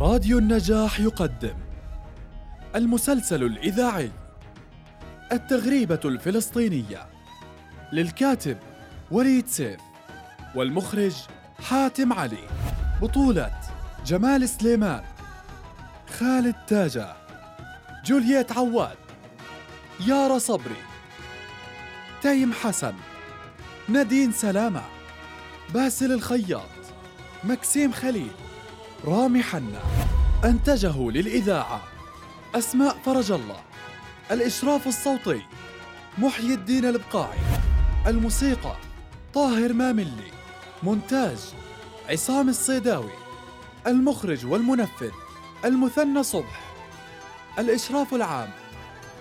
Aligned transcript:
راديو 0.00 0.38
النجاح 0.38 1.00
يقدم 1.00 1.54
المسلسل 2.74 3.42
الإذاعي 3.42 4.10
التغريبة 5.32 6.00
الفلسطينية 6.04 7.06
للكاتب 7.92 8.58
وليد 9.10 9.46
سيف 9.46 9.80
والمخرج 10.54 11.14
حاتم 11.62 12.12
علي 12.12 12.48
بطولة 13.02 13.60
جمال 14.06 14.48
سليمان 14.48 15.02
خالد 16.18 16.54
تاجة 16.66 17.16
جولييت 18.04 18.52
عواد 18.52 18.96
يارا 20.06 20.38
صبري 20.38 20.82
تيم 22.22 22.52
حسن 22.52 22.94
نادين 23.88 24.32
سلامة 24.32 24.82
باسل 25.74 26.12
الخياط 26.12 26.70
مكسيم 27.44 27.92
خليل. 27.92 28.45
رامي 29.04 29.42
حنا 29.42 29.80
أنتجه 30.44 31.10
للإذاعة 31.10 31.80
أسماء 32.54 32.96
فرج 33.04 33.32
الله. 33.32 33.60
الإشراف 34.30 34.86
الصوتي 34.86 35.42
محيي 36.18 36.54
الدين 36.54 36.84
البقاعي 36.84 37.38
الموسيقى 38.06 38.76
طاهر 39.34 39.72
ماملي. 39.72 40.30
مونتاج 40.82 41.38
عصام 42.10 42.48
الصيداوي. 42.48 43.12
المخرج 43.86 44.46
والمنفذ 44.46 45.12
المثنى 45.64 46.22
صبح. 46.22 46.60
الإشراف 47.58 48.14
العام 48.14 48.50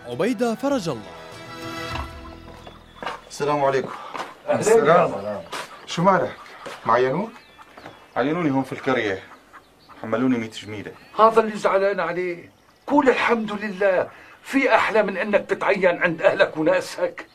عبيدة 0.08 0.56
فرج 0.56 0.90
الله. 0.90 1.16
السلام 3.30 3.64
عليكم. 3.64 3.92
السلام. 4.50 5.42
شو 5.86 6.04
مالك؟ 6.04 6.36
معينوك؟ 6.86 7.32
عينوني 8.16 8.52
هون 8.52 8.64
في 8.64 8.72
القرية 8.72 9.24
حملوني 10.06 10.38
100 10.38 10.50
جميلة. 10.50 10.92
هذا 11.20 11.42
اللي 11.42 11.58
زعلان 11.58 12.00
عليه. 12.00 12.52
قول 12.88 13.10
الحمد 13.10 13.52
لله. 13.52 14.10
في 14.44 14.76
أحلى 14.76 15.04
من 15.04 15.18
أنك 15.18 15.46
تتعين 15.46 16.04
عند 16.04 16.22
أهلك 16.22 16.58
وناسك. 16.58 17.28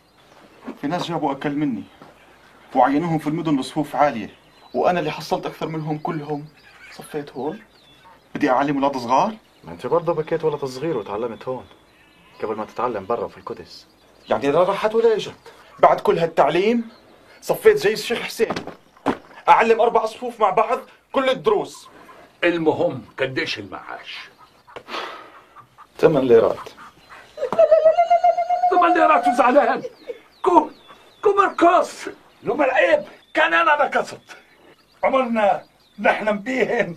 في 0.80 0.86
ناس 0.86 1.08
جابوا 1.08 1.33
أكل 1.33 1.50
مني 1.50 1.83
وعينوهم 2.75 3.19
في 3.19 3.27
المدن 3.27 3.56
بصفوف 3.56 3.97
عالية 3.97 4.30
وأنا 4.75 5.00
اللي 5.00 5.11
حصلت 5.11 5.47
أكثر 5.47 5.69
منهم 5.69 5.98
كلهم. 5.98 6.45
صفيت 6.92 7.33
هون؟ 7.33 7.61
بدي 8.34 8.50
أعلم 8.50 8.77
أولاد 8.77 8.97
صغار؟ 8.97 9.34
ما 9.64 9.73
أنت 9.73 9.86
برضه 9.86 10.14
بكيت 10.14 10.45
ولد 10.45 10.64
صغير 10.64 10.97
وتعلمت 10.97 11.48
هون 11.48 11.64
قبل 12.42 12.56
ما 12.56 12.64
تتعلم 12.64 13.06
برا 13.06 13.28
في 13.28 13.39
القدس. 13.39 13.86
يعني 14.28 14.50
لا 14.50 14.62
راحت 14.62 14.95
ولا 14.95 15.17
إجت؟ 15.17 15.34
بعد 15.78 16.00
كل 16.00 16.19
هالتعليم 16.19 16.89
صفيت 17.41 17.77
زي 17.77 17.92
الشيخ 17.92 18.19
حسين. 18.19 18.55
أعلم 19.48 19.80
أربع 19.80 20.06
صفوف 20.06 20.41
مع 20.41 20.50
بعض 20.50 20.78
كل 21.12 21.30
الدروس. 21.30 21.89
المهم 22.44 23.05
قديش 23.19 23.58
المعاش؟ 23.58 24.19
ثمان 25.98 26.28
ليرات. 26.28 26.69
ثمان 28.70 28.94
ليرات 28.94 29.28
وزعلان. 29.28 29.83
قوم 30.42 30.74
قوم 31.22 31.41
ارقص 31.41 32.08
لو 32.42 32.55
ما 32.55 32.64
العيب 32.64 33.05
كان 33.34 33.55
أنا 33.55 33.74
رقصت 33.74 34.20
عمرنا 35.05 35.64
نحن 35.98 36.28
مبيهن 36.28 36.96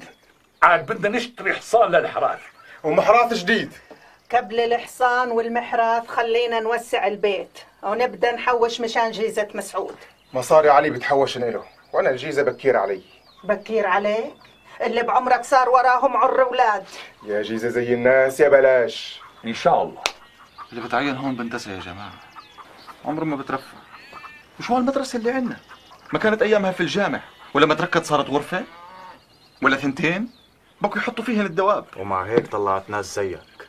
عاد 0.64 0.86
بدنا 0.86 1.17
نشتري 1.17 1.53
حصان 1.53 1.91
للحرار. 1.91 2.39
ومحراث 2.83 3.33
جديد. 3.33 3.73
قبل 4.31 4.59
الحصان 4.59 5.31
والمحراث 5.31 6.08
خلينا 6.08 6.59
نوسع 6.59 7.08
البيت 7.08 7.59
ونبدأ 7.83 8.31
نحوش 8.31 8.81
مشان 8.81 9.11
جيزة 9.11 9.47
مسعود. 9.53 9.95
مصاري 10.33 10.69
علي 10.69 10.89
بتحوش 10.89 11.38
له. 11.38 11.64
وأنا 11.94 12.09
الجيزة 12.09 12.44
بكير 12.44 12.77
علي. 12.77 13.02
بكير 13.44 13.88
عليك؟ 13.88 14.33
اللي 14.86 15.03
بعمرك 15.03 15.44
صار 15.44 15.70
وراهم 15.70 16.17
عر 16.17 16.42
أولاد 16.42 16.86
يا 17.26 17.42
جيزة 17.42 17.70
زي 17.70 17.94
الناس 17.94 18.39
يا 18.39 18.50
بلاش. 18.50 19.20
إن 19.45 19.53
شاء 19.53 19.84
الله. 19.84 20.02
اللي 20.72 20.81
بتعين 20.81 21.16
هون 21.16 21.36
بندسة 21.36 21.72
يا 21.72 21.80
جماعة. 21.80 22.14
عمره 23.06 23.23
ما 23.23 23.36
بترفع. 23.36 23.77
وشو 24.60 24.76
هالمدرسة 24.76 25.20
اللي 25.20 25.32
عنا 25.32 25.58
ما 26.14 26.20
كانت 26.20 26.42
أيامها 26.42 26.71
في 26.71 26.82
الجامع 26.82 27.20
ولما 27.54 27.73
تركت 27.73 28.05
صارت 28.05 28.30
غرفة 28.30 28.64
ولا 29.61 29.77
ثنتين؟ 29.77 30.30
بقوا 30.82 30.98
يحطوا 30.98 31.23
فيها 31.23 31.44
للدواب. 31.44 31.86
ومع 31.98 32.23
هيك 32.23 32.48
طلعت 32.48 32.89
ناس 32.89 33.15
زيك. 33.15 33.67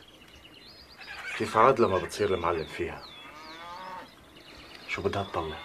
كيف 1.37 1.57
عاد 1.57 1.79
لما 1.79 1.97
بتصير 1.97 2.33
المعلم 2.33 2.65
فيها؟ 2.65 3.01
شو 4.87 5.01
بدها 5.01 5.23
تطلع؟ 5.23 5.55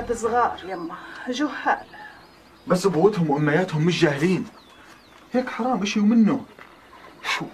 أولاد 0.00 0.16
صغار 0.16 0.60
يما. 0.64 0.96
جهال. 1.28 1.86
بس 2.66 2.86
ابوتهم 2.86 3.30
وأمياتهم 3.30 3.86
مش 3.86 4.00
جاهلين. 4.00 4.46
هيك 5.32 5.48
حرام 5.48 5.82
إشي 5.82 6.00
ومنه. 6.00 6.44
شو؟ 7.22 7.44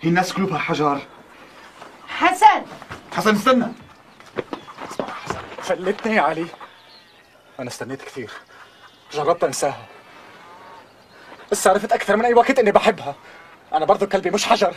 هي 0.00 0.08
الناس 0.08 0.32
قلوبها 0.32 0.58
حجر. 0.58 1.00
حسن! 2.08 2.62
حسن 3.12 3.34
استنى. 3.34 3.66
فلتني 5.62 6.14
يا 6.14 6.22
علي. 6.22 6.46
أنا 7.58 7.68
استنيت 7.68 8.02
كثير. 8.02 8.30
جربت 9.12 9.44
أنساها. 9.44 9.86
بس 11.50 11.66
عرفت 11.66 11.92
أكثر 11.92 12.16
من 12.16 12.24
أي 12.24 12.34
وقت 12.34 12.58
إني 12.58 12.72
بحبها. 12.72 13.14
أنا 13.72 13.84
برضو 13.84 14.06
كلبي 14.06 14.30
مش 14.30 14.46
حجر. 14.46 14.74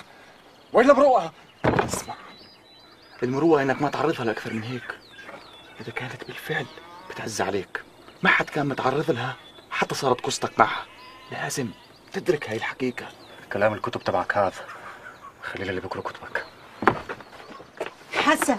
وين 0.74 0.90
المروءة؟ 0.90 1.34
اسمع. 1.66 2.16
المروءة 3.24 3.62
إنك 3.62 3.81
ما 3.81 3.90
تعرضها 3.90 4.25
لأكثر 4.25 4.53
من 4.53 4.64
هيك. 4.64 4.97
إذا 5.81 5.91
كانت 5.91 6.24
بالفعل. 6.24 6.66
بتعز 7.16 7.42
عليك. 7.42 7.81
ما 8.24 8.30
حد 8.30 8.50
كان 8.50 8.66
متعرض 8.66 9.12
لها 9.12 9.36
حتى 9.72 9.96
صارت 9.96 10.22
قصتك 10.22 10.59
معها. 10.59 10.86
لازم 11.31 11.70
تدرك 12.14 12.50
هاي 12.50 12.58
الحقيقة. 12.58 13.06
كلام 13.53 13.74
الكتب 13.74 14.03
تبعك 14.03 14.38
هذا 14.38 14.66
خلي 15.44 15.70
اللي 15.70 15.81
بيقروا 15.81 16.03
كتبك. 16.03 16.46
حسن 18.14 18.58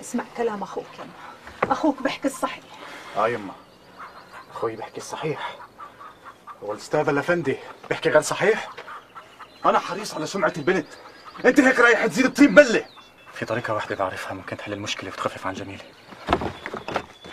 اسمع 0.00 0.24
كلام 0.36 0.62
أخوك. 0.62 0.86
يما 0.98 1.72
أخوك 1.72 2.02
بيحكي 2.02 2.28
الصحيح. 2.28 2.64
آه 3.16 3.28
يما 3.28 3.52
أخوي 4.52 4.76
بيحكي 4.76 4.98
الصحيح. 4.98 5.56
والاستاذ 6.62 7.08
الأفندي 7.08 7.56
بيحكي 7.88 8.10
غير 8.10 8.22
صحيح؟ 8.22 8.70
أنا 9.66 9.78
حريص 9.78 10.14
على 10.14 10.26
سمعة 10.26 10.52
البنت. 10.56 10.86
أنت 11.44 11.60
هيك 11.60 11.80
رايح 11.80 12.06
تزيد 12.06 12.24
الطين 12.24 12.54
بلة؟ 12.54 12.86
في 13.32 13.44
طريقة 13.44 13.74
واحدة 13.74 13.96
بعرفها 13.96 14.34
ممكن 14.34 14.56
تحل 14.56 14.72
المشكلة 14.72 15.10
وتخفف 15.10 15.46
عن 15.46 15.54
جميله 15.54 15.84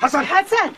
حسن 0.01 0.25
حسن 0.25 0.71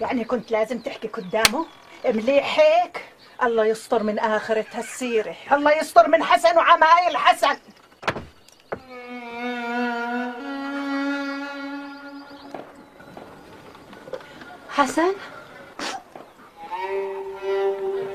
يعني 0.00 0.24
كنت 0.24 0.50
لازم 0.50 0.78
تحكي 0.78 1.08
قدامه؟ 1.08 1.66
مليح 2.04 2.58
هيك. 2.60 3.04
الله 3.42 3.64
يستر 3.64 4.02
من 4.02 4.18
آخرة 4.18 4.64
هالسيرة 4.74 5.34
الله 5.52 5.72
يستر 5.72 6.08
من 6.08 6.22
حسن 6.24 6.56
وعمايل 6.56 7.16
حسن. 7.16 7.56
حسن؟ 14.70 15.12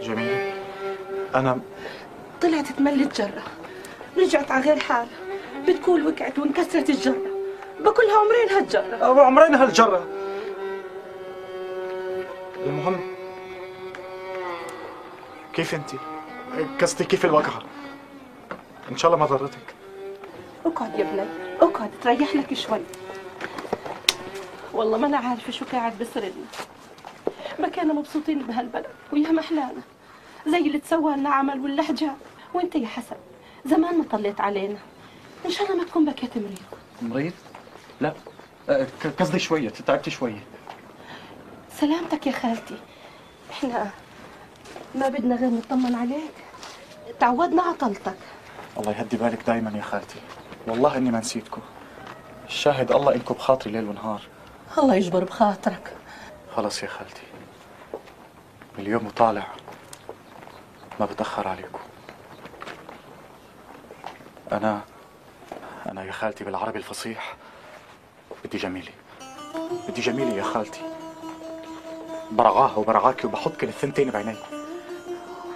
جميل. 0.02 0.54
أنا 1.36 1.60
طلعت 2.42 2.68
تملت 2.68 3.22
جرة 3.22 3.44
رجعت 4.18 4.52
على 4.52 4.64
غير 4.64 4.80
حالها 4.80 5.19
بتقول 5.68 6.07
وقعت 6.07 6.40
وانكسرت 6.40 6.90
الجرة. 6.90 7.31
بكلها 7.83 8.18
عمرين 8.19 8.50
هالجرة. 8.50 9.22
عمرين 9.22 9.56
هالجرة. 9.56 10.07
المهم 12.66 13.00
كيف 15.54 15.75
أنت؟ 15.75 15.89
قصدي 16.81 17.04
كيف 17.04 17.25
الوقعة؟ 17.25 17.63
إن 18.92 18.98
شاء 18.98 19.13
الله 19.13 19.25
ما 19.25 19.38
ضرتك. 19.38 19.75
أقعد 20.66 21.00
يا 21.00 21.04
بني 21.04 21.25
أقعد 21.62 21.92
تريح 22.04 22.36
لك 22.36 22.54
شوي. 22.54 22.81
والله 24.74 24.98
ما 24.98 25.07
أنا 25.07 25.18
عارفة 25.18 25.51
شو 25.51 25.66
قاعد 25.72 26.00
بسردنا 26.00 26.45
ما 27.60 27.68
كانوا 27.68 27.95
مبسوطين 27.95 28.39
بهالبلد 28.39 28.86
ويا 29.13 29.31
محلانا. 29.31 29.81
زي 30.48 30.57
اللي 30.57 30.80
تسوى 30.80 31.16
لنا 31.16 31.30
عمل 31.30 31.81
حجاب 31.81 32.18
وأنت 32.54 32.75
يا 32.75 32.88
حسن 32.88 33.16
زمان 33.66 33.98
ما 33.98 34.04
طليت 34.12 34.42
علينا. 34.42 34.78
إن 35.45 35.50
شاء 35.50 35.68
الله 35.68 35.78
ما 35.78 35.83
تكون 35.83 36.06
بكيت 36.06 36.38
مريض. 36.38 36.60
مريض؟ 37.01 37.33
لا. 38.01 38.13
أه، 38.69 38.88
قصدي 39.19 39.39
شوية 39.39 39.69
تعبت 39.69 40.09
شوية. 40.09 40.44
سلامتك 41.80 42.27
يا 42.27 42.31
خالتي. 42.31 42.77
إحنا 43.51 43.92
ما 44.95 45.09
بدنا 45.09 45.36
غير 45.36 45.50
نطمن 45.50 45.95
عليك. 45.95 46.33
تعودنا 47.19 47.62
عطلتك 47.62 48.18
الله 48.77 48.92
يهدي 48.92 49.18
بالك 49.18 49.44
دايما 49.48 49.77
يا 49.77 49.81
خالتي. 49.81 50.19
والله 50.68 50.98
إني 50.98 51.12
ما 51.12 51.19
نسيتكم. 51.19 51.62
الشاهد 52.48 52.92
الله 52.92 53.15
إنكم 53.15 53.33
بخاطري 53.33 53.71
ليل 53.71 53.88
ونهار. 53.88 54.21
الله 54.77 54.95
يجبر 54.95 55.24
بخاطرك. 55.24 55.94
خلص 56.56 56.83
يا 56.83 56.88
خالتي. 56.88 57.24
من 58.77 58.80
اليوم 58.80 59.07
وطالع 59.07 59.47
ما 61.00 61.06
بتأخر 61.06 61.47
عليكم. 61.47 61.80
أنا 64.51 64.81
أنا 65.86 66.04
يا 66.04 66.12
خالتي 66.12 66.44
بالعربي 66.44 66.77
الفصيح. 66.77 67.36
بدي 68.46 68.58
جميلي 68.58 68.92
بدي 69.90 70.02
جميلي 70.02 70.38
يا 70.38 70.44
خالتي. 70.44 70.82
برعاها 72.32 72.76
وبرعاكي 72.76 73.28
وبحط 73.28 73.56
كل 73.56 73.68
الثنتين 73.68 74.10
بعيني. 74.10 74.36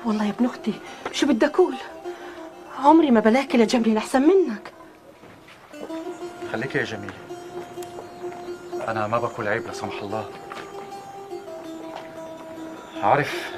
والله 0.05 0.25
يا 0.25 0.29
ابن 0.29 0.45
أختي 0.45 0.73
شو 1.11 1.27
بدي 1.27 1.45
أقول؟ 1.45 1.75
عمري 2.79 3.11
ما 3.11 3.19
بلاقي 3.19 3.57
لجميل 3.57 3.97
أحسن 3.97 4.21
منك. 4.21 4.71
خليكي 6.51 6.77
يا 6.77 6.83
جميلي 6.83 7.13
أنا 8.87 9.07
ما 9.07 9.17
بقول 9.19 9.47
عيب 9.47 9.65
لا 9.67 9.73
سمح 9.73 10.01
الله. 10.01 10.29
عارف 13.01 13.51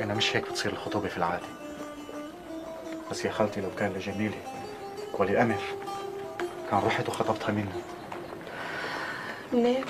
إنه 0.00 0.14
مش 0.14 0.36
هيك 0.36 0.50
بتصير 0.50 0.72
الخطوبة 0.72 1.08
في 1.08 1.16
العادة. 1.16 1.46
بس 3.10 3.24
يا 3.24 3.30
خالتي 3.30 3.60
لو 3.60 3.70
كان 3.78 3.92
لجميلي 3.92 4.40
ولأمر 5.14 5.60
كان 6.70 6.80
رحت 6.86 7.08
وخطبتها 7.08 7.52
منه. 7.52 7.72
منين 9.56 9.84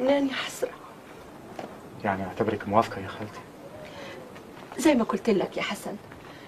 منين 0.00 0.28
يا 0.28 0.34
حسرة. 0.34 0.70
يعني 2.04 2.24
اعتبرك 2.24 2.68
موافقة 2.68 3.00
يا 3.00 3.08
خالتي. 3.08 3.40
زي 4.78 4.94
ما 4.94 5.04
قلت 5.04 5.30
لك 5.30 5.56
يا 5.56 5.62
حسن 5.62 5.96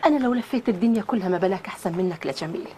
أنا 0.06 0.18
لو 0.18 0.34
لفيت 0.34 0.68
الدنيا 0.68 1.02
كلها 1.02 1.28
ما 1.28 1.38
بلاك 1.38 1.66
أحسن 1.66 1.96
منك 1.96 2.26
لجميل 2.26 2.68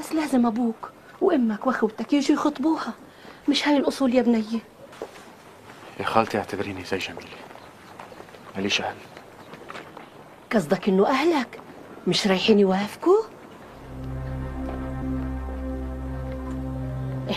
بس 0.00 0.12
لازم 0.12 0.46
أبوك 0.46 0.90
وأمك 1.20 1.66
وأخوتك 1.66 2.12
يجوا 2.12 2.36
يخطبوها 2.36 2.92
مش 3.48 3.68
هاي 3.68 3.76
الأصول 3.76 4.14
يا 4.14 4.22
بنيه 4.22 4.58
يا 6.00 6.04
خالتي 6.04 6.38
اعتبريني 6.38 6.84
زي 6.84 6.98
جميلي 6.98 7.26
ماليش 8.56 8.80
أهل. 8.80 8.96
قصدك 10.52 10.88
إنه 10.88 11.06
أهلك 11.06 11.60
مش 12.06 12.26
رايحين 12.26 12.58
يوافقوا؟ 12.58 13.22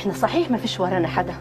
إحنا 0.08 0.20
صحيح 0.20 0.52
ما 0.52 0.58
فيش 0.58 0.80
ورانا 0.80 1.08
حدا. 1.08 1.36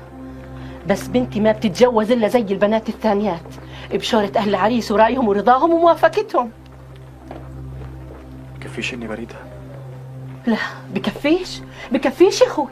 بس 0.86 1.06
بنتي 1.06 1.40
ما 1.40 1.52
بتتجوز 1.52 2.12
إلا 2.12 2.28
زي 2.28 2.40
البنات 2.40 2.88
الثانيات. 2.88 3.54
بشورة 3.92 4.32
أهل 4.36 4.48
العريس 4.48 4.92
ورأيهم 4.92 5.28
ورضاهم 5.28 5.72
وموافقتهم. 5.72 6.50
كفيش 8.60 8.94
إني 8.94 9.06
بريدها؟ 9.06 9.44
لا 10.46 10.56
بكفيش؟ 10.94 11.60
بكفيش 11.92 12.40
يا 12.40 12.46
أخوي. 12.46 12.68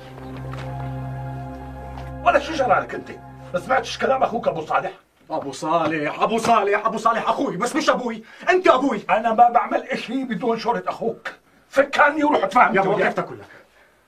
ولا 2.25 2.38
شو 2.38 2.52
جرى 2.52 2.81
لك 2.81 2.94
أنت. 2.94 3.11
ما 3.55 3.61
سمعتش 3.61 3.99
كلام 3.99 4.23
أخوك 4.23 4.49
أبو 4.49 4.61
صالح؟ 4.61 4.93
أبو 5.31 5.52
صالح 5.52 6.23
أبو 6.23 6.38
صالح 6.38 6.87
أبو 6.87 6.99
صالح 6.99 7.29
أخوي 7.29 7.56
بس 7.56 7.76
مش 7.76 7.90
أبوي. 7.90 8.25
أنت 8.50 8.69
أبوي. 8.69 9.00
أنا 9.11 9.32
ما 9.32 9.49
بعمل 9.49 9.82
إشي 9.82 10.25
بدون 10.25 10.58
شورة 10.58 10.82
أخوك. 10.88 11.29
فكرني 11.69 12.25
وروح 12.25 12.44
اتفاهم 12.44 12.75
يا 12.75 12.81
انت 12.81 12.87
ابو 12.87 12.97
وياه. 12.97 13.06
وقفت 13.06 13.19
أقول 13.19 13.38
لك. 13.38 13.49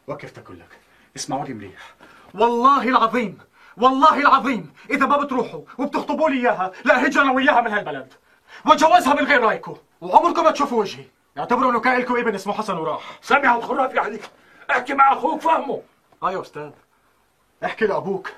وقفت 0.06 0.39
أقول 0.39 0.59
لك. 0.59 0.86
اسمعوا 1.17 1.45
لي 1.45 1.55
مليح. 1.55 1.95
والله 2.35 2.89
العظيم 2.89 3.39
والله 3.77 4.21
العظيم 4.21 4.73
إذا 4.91 5.07
ما 5.07 5.17
بتروحوا 5.17 5.61
وبتخطبوا 5.79 6.31
لي 6.31 6.37
إياها 6.37 6.73
لا 6.85 7.07
هجر 7.07 7.23
أنا 7.23 7.33
وياها 7.33 7.61
من 7.61 7.73
هالبلد. 7.73 8.13
واتجوزها 8.67 9.15
من 9.15 9.25
غير 9.25 9.41
رايكم 9.41 9.77
وعمركم 10.01 10.45
ما 10.45 10.51
تشوفوا 10.51 10.81
وجهي. 10.81 11.05
اعتبروا 11.39 11.71
إنه 11.71 11.81
كان 11.81 12.01
لكم 12.01 12.17
ابن 12.17 12.35
اسمه 12.35 12.53
حسن 12.53 12.77
وراح. 12.77 13.19
سامع 13.23 13.57
الخرافي 13.57 13.99
عليك. 13.99 14.31
احكي 14.71 14.95
مع 14.95 15.13
أخوك 15.13 15.41
فهمه. 15.41 15.83
آه 16.23 16.33
يا 16.33 16.41
أستاذ. 16.41 16.71
احكي 17.65 17.87
لأبوك. 17.87 18.33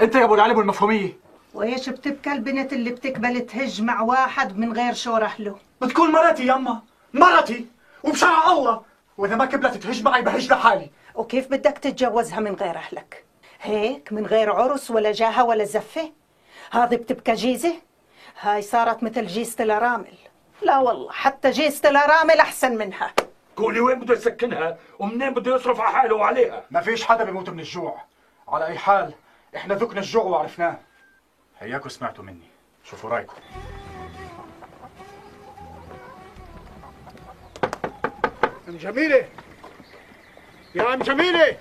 أنت 0.00 0.14
يا 0.14 0.24
أبو 0.24 0.34
العلم 0.34 0.58
والمفهوميه 0.58 1.16
وإيش 1.54 1.88
بتبكى 1.88 2.32
البنت 2.32 2.72
اللي 2.72 2.90
بتقبل 2.90 3.40
تهج 3.40 3.82
مع 3.82 4.00
واحد 4.00 4.58
من 4.58 4.72
غير 4.72 4.94
شور 4.94 5.24
اهله 5.24 5.56
بتكون 5.82 6.12
مرتي 6.12 6.46
يما 6.46 6.82
مرتي 7.14 7.66
وبشرع 8.02 8.52
الله. 8.52 8.82
وإذا 9.18 9.36
ما 9.36 9.44
قبلت 9.44 9.76
تهج 9.76 10.02
معي 10.02 10.22
بهج 10.22 10.52
لحالي 10.52 10.90
وكيف 11.14 11.48
بدك 11.48 11.78
تتجوزها 11.78 12.40
من 12.40 12.54
غير 12.54 12.76
أهلك؟ 12.76 13.24
هيك؟ 13.60 14.12
من 14.12 14.26
غير 14.26 14.52
عرس 14.52 14.90
ولا 14.90 15.12
جاهة 15.12 15.44
ولا 15.44 15.64
زفة؟ 15.64 16.12
هذه 16.70 16.96
بتبقى 16.96 17.34
جيزة؟ 17.34 17.74
هاي 18.40 18.62
صارت 18.62 19.02
مثل 19.02 19.26
جيزة 19.26 19.64
الأرامل. 19.64 20.14
لا 20.62 20.78
والله 20.78 21.12
حتى 21.12 21.50
جيزة 21.50 21.88
الأرامل 21.88 22.40
أحسن 22.40 22.76
منها. 22.76 23.12
قولي 23.56 23.80
وين 23.80 24.00
بده 24.00 24.14
يسكنها 24.14 24.78
ومنين 24.98 25.34
بده 25.34 25.54
يصرف 25.54 25.80
على 25.80 25.92
حاله 25.92 26.16
وعليها؟ 26.16 26.64
ما 26.70 26.80
فيش 26.80 27.04
حدا 27.04 27.24
بيموت 27.24 27.50
من 27.50 27.60
الجوع. 27.60 28.04
على 28.48 28.66
أي 28.66 28.78
حال 28.78 29.14
إحنا 29.56 29.74
ذقنا 29.74 30.00
الجوع 30.00 30.24
وعرفناه. 30.24 30.78
هياكم 31.60 31.88
سمعتوا 31.88 32.24
مني. 32.24 32.48
شوفوا 32.84 33.10
رأيكم. 33.10 33.34
ام 38.68 38.76
جميلة. 38.76 39.28
يا 40.74 40.94
ام 40.94 41.02
جميلة 41.02 41.56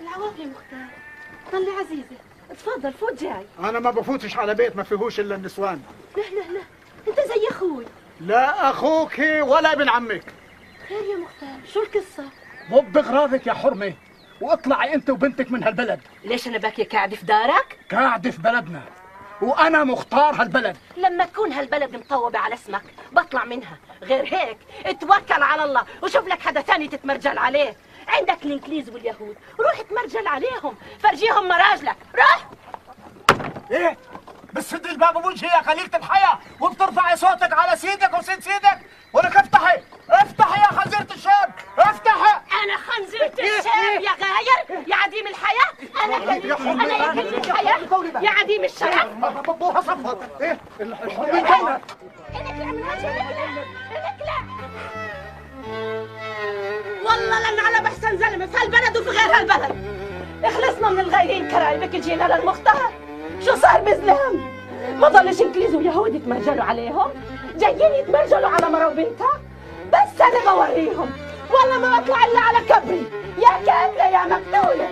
العوافي 0.00 0.46
مختار. 0.46 0.86
طلي 1.52 1.70
عزيزة 1.80 2.16
تفضل 2.50 2.92
فوت 2.92 3.22
جاي. 3.22 3.46
أنا 3.58 3.80
ما 3.80 3.90
بفوتش 3.90 4.36
على 4.36 4.54
بيت 4.54 4.76
ما 4.76 4.82
فيهوش 4.82 5.20
إلا 5.20 5.34
النسوان. 5.34 5.82
لا 6.16 6.22
لا 6.22 6.52
لا. 6.52 6.60
أنت 7.08 7.20
زي 7.20 7.48
أخوي. 7.50 7.84
لا 8.20 8.70
أخوك 8.70 9.18
ولا 9.18 9.72
ابن 9.72 9.88
عمك. 9.88 10.24
خير 10.88 11.02
يا 11.02 11.16
مختار. 11.16 11.60
شو 11.72 11.82
القصة؟ 11.82 12.24
مو 12.68 12.80
بغراضك 12.80 13.46
يا 13.46 13.52
حرمة. 13.52 13.94
واطلعي 14.40 14.94
أنت 14.94 15.10
وبنتك 15.10 15.50
من 15.50 15.64
هالبلد. 15.64 16.00
ليش 16.24 16.46
أنا 16.46 16.58
باكي 16.58 16.84
قاعد 16.84 17.14
في 17.14 17.26
دارك؟ 17.26 17.78
قاعدة 17.90 18.30
في 18.30 18.42
بلدنا. 18.42 18.82
وأنا 19.42 19.84
مختار 19.84 20.34
هالبلد. 20.34 20.76
لما 20.96 21.24
تكون 21.24 21.52
هالبلد 21.52 21.96
مطوبة 21.96 22.38
على 22.38 22.54
اسمك 22.54 22.82
بطلع 23.12 23.44
منها. 23.44 23.78
غير 24.02 24.24
هيك 24.34 24.58
اتوكل 24.86 25.42
على 25.42 25.64
الله 25.64 25.84
وشوف 26.02 26.26
لك 26.26 26.40
حدا 26.40 26.60
ثاني 26.60 26.88
تتمرجل 26.88 27.38
عليه. 27.38 27.76
عندك 28.08 28.44
الانجليز 28.44 28.90
واليهود. 28.90 29.36
روح 29.60 29.78
اتمرجل 29.78 30.26
عليهم. 30.26 30.76
فرجيهم 31.02 31.48
مراجلك. 31.48 31.96
روح. 32.14 32.46
إيه؟ 33.70 33.96
بتسد 34.52 34.86
الباب 34.86 35.22
بوجهي 35.22 35.48
يا 35.48 35.62
خليلة 35.62 35.90
الحياة 35.94 36.38
وبترفعي 36.60 37.16
صوتك 37.16 37.52
على 37.52 37.76
سيدك 37.76 38.18
وسيد 38.18 38.40
سيدك. 38.40 38.78
ولك 39.12 39.36
افتحي. 39.36 39.82
افتحي 40.10 40.60
يا 40.60 40.80
خزيرة 40.80 41.06
الشاب 41.14 41.52
افتحي. 41.78 42.40
أنا 42.64 42.76
خنزيرة 42.76 43.32
الشاب 43.38 44.02
يا 44.02 44.10
غاير 44.10 44.84
يا 44.88 44.96
عديم 44.96 45.26
الحياة. 45.26 45.72
أنا 46.04 46.18
كلمة 46.18 46.72
أنا 46.72 46.96
يا 47.60 47.86
كلمة 47.86 48.20
يا 48.22 48.30
عديم 48.30 48.64
الشرف. 48.64 49.06
إيه؟ 50.40 50.58
الحرمة 50.80 51.80
إنك 52.34 52.52
جاية 52.54 52.58
لا 52.58 52.72
من 52.72 52.82
وجهي 52.82 53.20
إنك 53.20 54.18
لا 54.20 54.26
لا. 54.26 54.42
والله 57.12 57.50
لن 57.50 57.60
على 57.60 57.84
بحسن 57.84 58.16
زلمه 58.16 58.46
في 58.46 58.56
هالبلد 58.56 58.96
وفي 58.96 59.10
غير 59.10 59.36
هالبلد. 59.36 59.76
اخلصنا 60.44 60.90
من 60.90 61.00
الغايرين 61.00 61.48
كرايبك 61.48 61.96
جينا 61.96 62.36
للمختار 62.36 62.92
شو 63.44 63.56
صار 63.56 63.80
بزلام 63.80 64.52
ما 65.00 65.08
ضلش 65.08 65.40
انجليز 65.40 65.74
ويهود 65.74 66.14
يتمرجلوا 66.14 66.64
عليهم؟ 66.64 67.10
جايين 67.56 67.94
يتمرجلوا 67.94 68.48
على 68.48 68.70
مرة 68.70 68.88
وبنتها 68.88 69.40
بس 69.92 70.20
أنا 70.20 70.52
بوريهم. 70.52 71.10
والله 71.50 71.78
ما 71.78 72.00
بطلع 72.00 72.24
إلا 72.24 72.38
على 72.38 72.58
كبري. 72.66 73.06
يا 73.38 73.64
كامله 73.66 74.08
يا 74.08 74.26
مقتولة. 74.26 74.90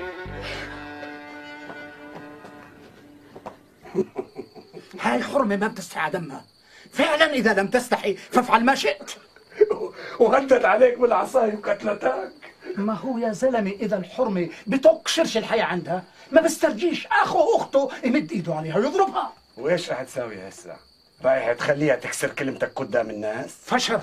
هاي 5.01 5.23
حرمة 5.23 5.57
ما 5.57 5.69
بتستحي 5.69 6.11
دمها 6.11 6.45
فعلا 6.93 7.33
إذا 7.33 7.55
لم 7.55 7.67
تستحي 7.67 8.15
فافعل 8.15 8.65
ما 8.65 8.75
شئت. 8.75 9.11
وهدد 10.21 10.65
عليك 10.65 10.99
بالعصاية 10.99 11.55
وقتلتك. 11.57 12.33
ما 12.77 12.93
هو 12.95 13.19
يا 13.19 13.33
زلمة 13.33 13.71
إذا 13.71 13.97
الحرمة 13.97 14.49
بتقشرش 14.67 15.37
الحياة 15.37 15.65
عندها؟ 15.65 16.05
ما 16.33 16.41
بسترجيش 16.41 17.07
أخو 17.07 17.57
أخته 17.57 17.91
يمد 18.05 18.33
إيده 18.33 18.55
عليها 18.55 18.77
ويضربها. 18.79 19.33
وإيش 19.57 19.91
رح 19.91 20.03
تساوي 20.03 20.49
هسه؟ 20.49 20.77
رايح 21.25 21.53
تخليها 21.53 21.97
تكسر 21.97 22.29
كلمتك 22.31 22.73
قدام 22.77 23.11
الناس؟ 23.11 23.57
فشر 23.65 24.01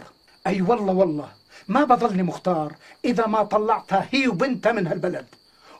أي 0.47 0.61
والله 0.61 0.93
والله 0.93 1.29
ما 1.67 1.83
بضلني 1.83 2.23
مختار 2.23 2.73
إذا 3.05 3.27
ما 3.27 3.43
طلعتها 3.43 4.07
هي 4.11 4.27
وبنتها 4.27 4.71
من 4.71 4.87
هالبلد. 4.87 5.25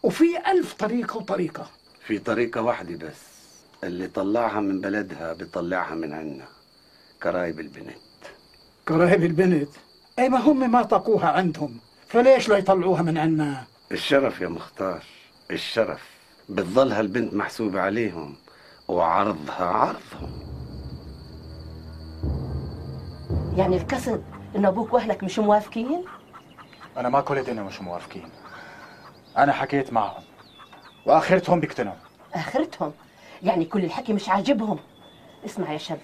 وفي 0.04 0.38
ألف 0.52 0.74
طريقة 0.74 1.18
وطريقة. 1.18 1.68
في 2.08 2.20
طريقة 2.20 2.62
واحدة 2.62 3.08
بس 3.08 3.18
اللي 3.84 4.08
طلعها 4.08 4.60
من 4.60 4.82
بلدها 4.82 5.34
بيطلعها 5.34 5.96
من 5.96 6.14
عنا 6.14 6.46
كرايب 7.24 7.60
البنت. 7.60 8.07
قرايب 8.88 9.24
البنت. 9.24 9.70
أي 10.20 10.30
ما 10.30 10.38
هم 10.38 10.72
ما 10.72 10.84
طاقوها 10.84 11.28
عندهم. 11.28 11.80
فليش 12.08 12.50
لا 12.50 12.58
يطلعوها 12.58 13.02
من 13.02 13.18
عنا؟ 13.18 13.64
الشرف 13.92 14.42
يا 14.42 14.48
مختار 14.48 15.04
الشرف. 15.52 16.10
بتظل 16.50 16.92
هالبنت 16.92 17.34
محسوبة 17.34 17.82
عليهم 17.82 18.36
وعرضها 18.88 19.66
عرضهم. 19.66 20.48
يعني 23.58 23.78
القصد 23.78 24.24
إن 24.56 24.66
أبوك 24.66 24.94
وأهلك 24.94 25.24
مش 25.24 25.40
موافقين؟ 25.40 26.04
أنا 26.98 27.10
ما 27.10 27.22
كل 27.22 27.38
الدنيا 27.38 27.64
مش 27.64 27.82
موافقين. 27.82 28.30
أنا 29.38 29.52
حكيت 29.54 29.94
معهم 29.94 30.24
وآخرتهم 31.06 31.60
بيقتنعوا. 31.60 31.98
آخرتهم؟ 32.34 32.92
يعني 33.44 33.66
كل 33.66 33.86
الحكي 33.86 34.14
مش 34.14 34.30
عاجبهم. 34.30 34.80
اسمع 35.46 35.72
يا 35.74 35.78
شاب 35.78 36.00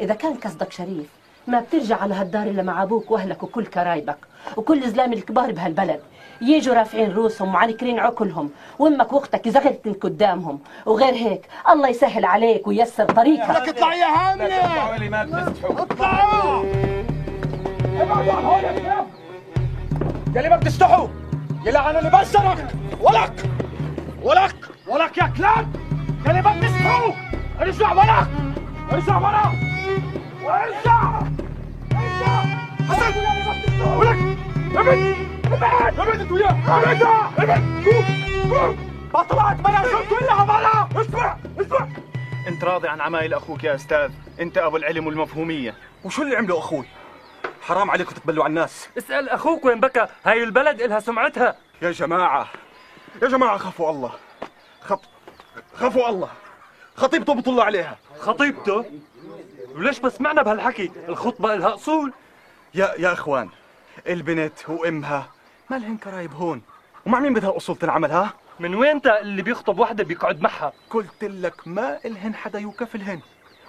إذا 0.00 0.14
كان 0.14 0.34
قصدك 0.34 0.72
شريف 0.72 1.08
ما 1.46 1.60
بترجع 1.60 1.96
على 2.02 2.14
هالدار 2.14 2.42
إلا 2.42 2.62
مع 2.62 2.82
أبوك 2.82 3.10
وأهلك 3.10 3.42
وكل 3.42 3.66
كرايبك 3.66 4.18
وكل 4.56 4.90
زلام 4.90 5.12
الكبار 5.12 5.52
بهالبلد. 5.52 6.00
يجوا 6.40 6.74
رافعين 6.74 7.12
رؤوسهم 7.12 7.54
وعانكرين 7.54 7.98
عقلهم. 7.98 8.50
وأمك 8.78 9.12
وأختك 9.12 9.48
زغرت 9.48 9.96
قدامهم. 10.00 10.58
وغير 10.86 11.14
هيك 11.14 11.46
الله 11.70 11.88
يسهل 11.88 12.24
عليك 12.24 12.66
وييسر 12.66 13.04
طريقك. 13.04 13.50
لك 13.50 13.68
اطلع 13.68 13.94
يا 13.94 14.34
اللي 14.96 15.08
ما 15.08 15.24
بتستحوا 15.24 15.82
اطلعوا 15.82 16.64
يلي 20.36 20.48
ما 20.48 20.56
بتستحوا! 20.56 21.08
يلعن 21.66 21.96
اللي 21.96 22.10
بشرك 22.10 22.66
ولك! 23.00 23.50
ولك! 24.22 24.56
ولك 24.88 25.18
يا 25.18 25.32
كلاب! 25.36 25.66
يلي 26.26 26.42
ما 26.42 26.60
بتستحوا! 26.60 27.12
ارجع 27.60 27.92
ولك! 27.92 28.28
ارجع 28.92 29.18
ورا 29.18 29.52
وارجع 30.46 31.20
ارجع 31.92 32.44
حسن 32.88 33.14
ولك 33.98 34.18
ابد 34.76 35.16
ابعد 35.44 36.00
ابعد 36.00 36.20
انت 36.20 36.32
وياه 36.32 36.56
ابعد 36.66 37.02
ابعد 37.38 37.84
قوم 37.84 38.04
قوم 38.54 38.76
ما 39.14 39.22
طلعت 39.22 39.60
مناخير 39.60 40.04
كلها 40.10 40.44
برا 40.44 41.02
اسمع 41.02 41.36
اسمع 41.60 41.88
انت 42.48 42.64
راضي 42.64 42.88
عن 42.88 43.00
عمايل 43.00 43.34
أخوك 43.34 43.64
يا 43.64 43.74
أستاذ؟ 43.74 44.10
انت 44.40 44.58
أبو 44.58 44.76
العلم 44.76 45.06
والمفهوميه 45.06 45.74
وشو 46.04 46.22
اللي 46.22 46.36
عمله 46.36 46.58
أخوي؟ 46.58 46.86
حرام 47.62 47.90
عليكم 47.90 48.14
تتبلوا 48.14 48.44
على 48.44 48.50
الناس. 48.50 48.88
اسأل 48.98 49.28
أخوك 49.28 49.64
وين 49.64 49.80
بكى 49.80 50.06
هاي 50.24 50.42
البلد 50.42 50.80
إلها 50.80 51.00
سمعتها. 51.00 51.56
يا 51.82 51.90
جماعة 51.90 52.48
يا 53.22 53.28
جماعة 53.28 53.58
خافوا 53.58 53.90
الله. 53.90 54.12
خط... 54.80 55.00
خافوا 55.74 56.08
الله. 56.08 56.28
خطيبته 56.96 57.34
بطل 57.34 57.60
عليها. 57.60 57.96
خطيبته؟ 58.20 58.84
وليش 59.76 60.02
ما 60.02 60.08
سمعنا 60.08 60.42
بهالحكي؟ 60.42 60.90
الخطبة 61.08 61.54
إلها 61.54 61.74
أصول. 61.74 62.12
يا 62.74 62.94
يا 62.98 63.12
إخوان 63.12 63.48
البنت 64.08 64.68
وأمها 64.68 65.30
ما 65.70 65.76
لهن 65.76 65.96
كرايب 65.96 66.34
هون. 66.34 66.62
ومع 67.06 67.20
مين 67.20 67.34
بدها 67.34 67.50
الاصول 67.50 67.76
تنعمل 67.76 68.10
ها؟ 68.10 68.32
من 68.60 68.74
وين 68.74 69.02
تا 69.02 69.20
اللي 69.20 69.42
بيخطب 69.42 69.78
وحدة 69.78 70.04
بيقعد 70.04 70.40
معها؟ 70.42 70.72
قلت 70.90 71.24
لك 71.24 71.68
ما 71.68 71.98
إلهن 72.04 72.34
حدا 72.34 72.58
يكفلهن 72.58 73.20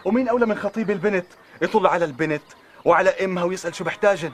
ومين 0.06 0.28
أولى 0.30 0.46
من 0.46 0.56
خطيب 0.56 0.92
البنت؟ 0.92 1.26
يطل 1.62 1.88
على 1.88 2.06
البنت 2.06 2.44
وعلى 2.86 3.10
أمها 3.10 3.44
ويسأل 3.44 3.76
شو 3.76 3.84
بحتاجن. 3.84 4.32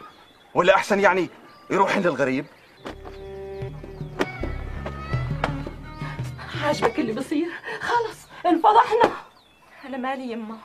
ولا 0.53 0.75
أحسن 0.75 1.00
يعني 1.00 1.30
يروحن 1.70 2.00
للغريب؟ 2.00 2.46
عاجبك 6.63 7.00
اللي 7.00 7.13
بصير؟ 7.13 7.48
خلص 7.82 8.18
انفضحنا. 8.46 9.12
أنا 9.86 9.98
مالي 9.98 10.32
يما 10.32 10.58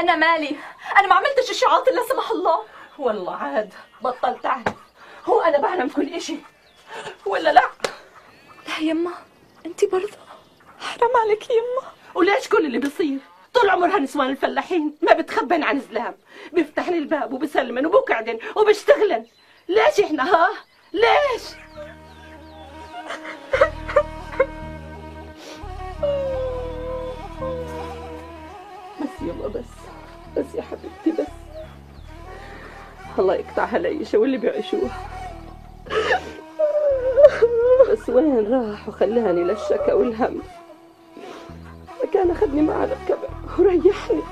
أنا 0.00 0.16
مالي. 0.16 0.56
أنا 0.98 1.06
ما 1.08 1.14
عملتش 1.14 1.64
عاطل 1.64 1.90
لا 1.94 2.02
سمح 2.08 2.30
الله. 2.30 2.64
والله 2.98 3.36
عاد. 3.36 3.74
بطلت 4.02 4.46
أعرف. 4.46 4.74
هو 5.24 5.40
أنا 5.40 5.58
بعلم 5.58 5.88
كل 5.88 6.14
إشي. 6.14 6.36
ولا 7.26 7.52
لا؟ 7.52 7.70
لا 8.68 8.78
يما 8.80 9.10
أنت 9.66 9.84
برضه. 9.84 10.18
حرام 10.80 11.16
عليك 11.16 11.50
يما 11.50 11.92
وليش 12.14 12.48
كل 12.48 12.66
اللي 12.66 12.78
بيصير؟ 12.78 13.18
طول 13.54 13.70
عمرها 13.70 13.98
نسوان 13.98 14.30
الفلاحين 14.30 14.96
ما 15.02 15.12
بتخبن 15.12 15.62
عن 15.62 15.80
زلام 15.80 16.14
بيفتحن 16.52 16.94
الباب 16.94 17.32
وبسلمن 17.32 17.86
وبقعدن 17.86 18.38
وبيشتغلن 18.56 19.26
ليش 19.68 20.00
إحنا 20.00 20.34
ها؟ 20.34 20.48
ليش؟ 20.92 21.42
يلا 29.22 29.48
بس 29.48 29.72
بس 30.36 30.54
يا 30.54 30.62
حبيبتي 30.62 31.22
بس. 31.22 31.28
الله 33.18 33.34
يقطعها 33.34 33.76
العيشة 33.76 34.18
واللي 34.18 34.38
بيعيشوها. 34.38 35.08
بس 37.90 38.08
وين 38.08 38.52
راح 38.52 38.88
وخلاني 38.88 39.44
للشكا 39.44 39.92
والهم؟ 39.94 40.42
كان 42.14 42.30
أخذني 42.30 42.62
معه 42.62 42.86
للكبر 42.86 43.28
وريحني. 43.58 44.22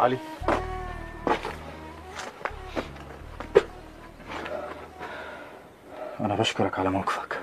علي. 0.00 0.18
أنا 6.20 6.34
بشكرك 6.34 6.78
على 6.78 6.90
موقفك. 6.90 7.38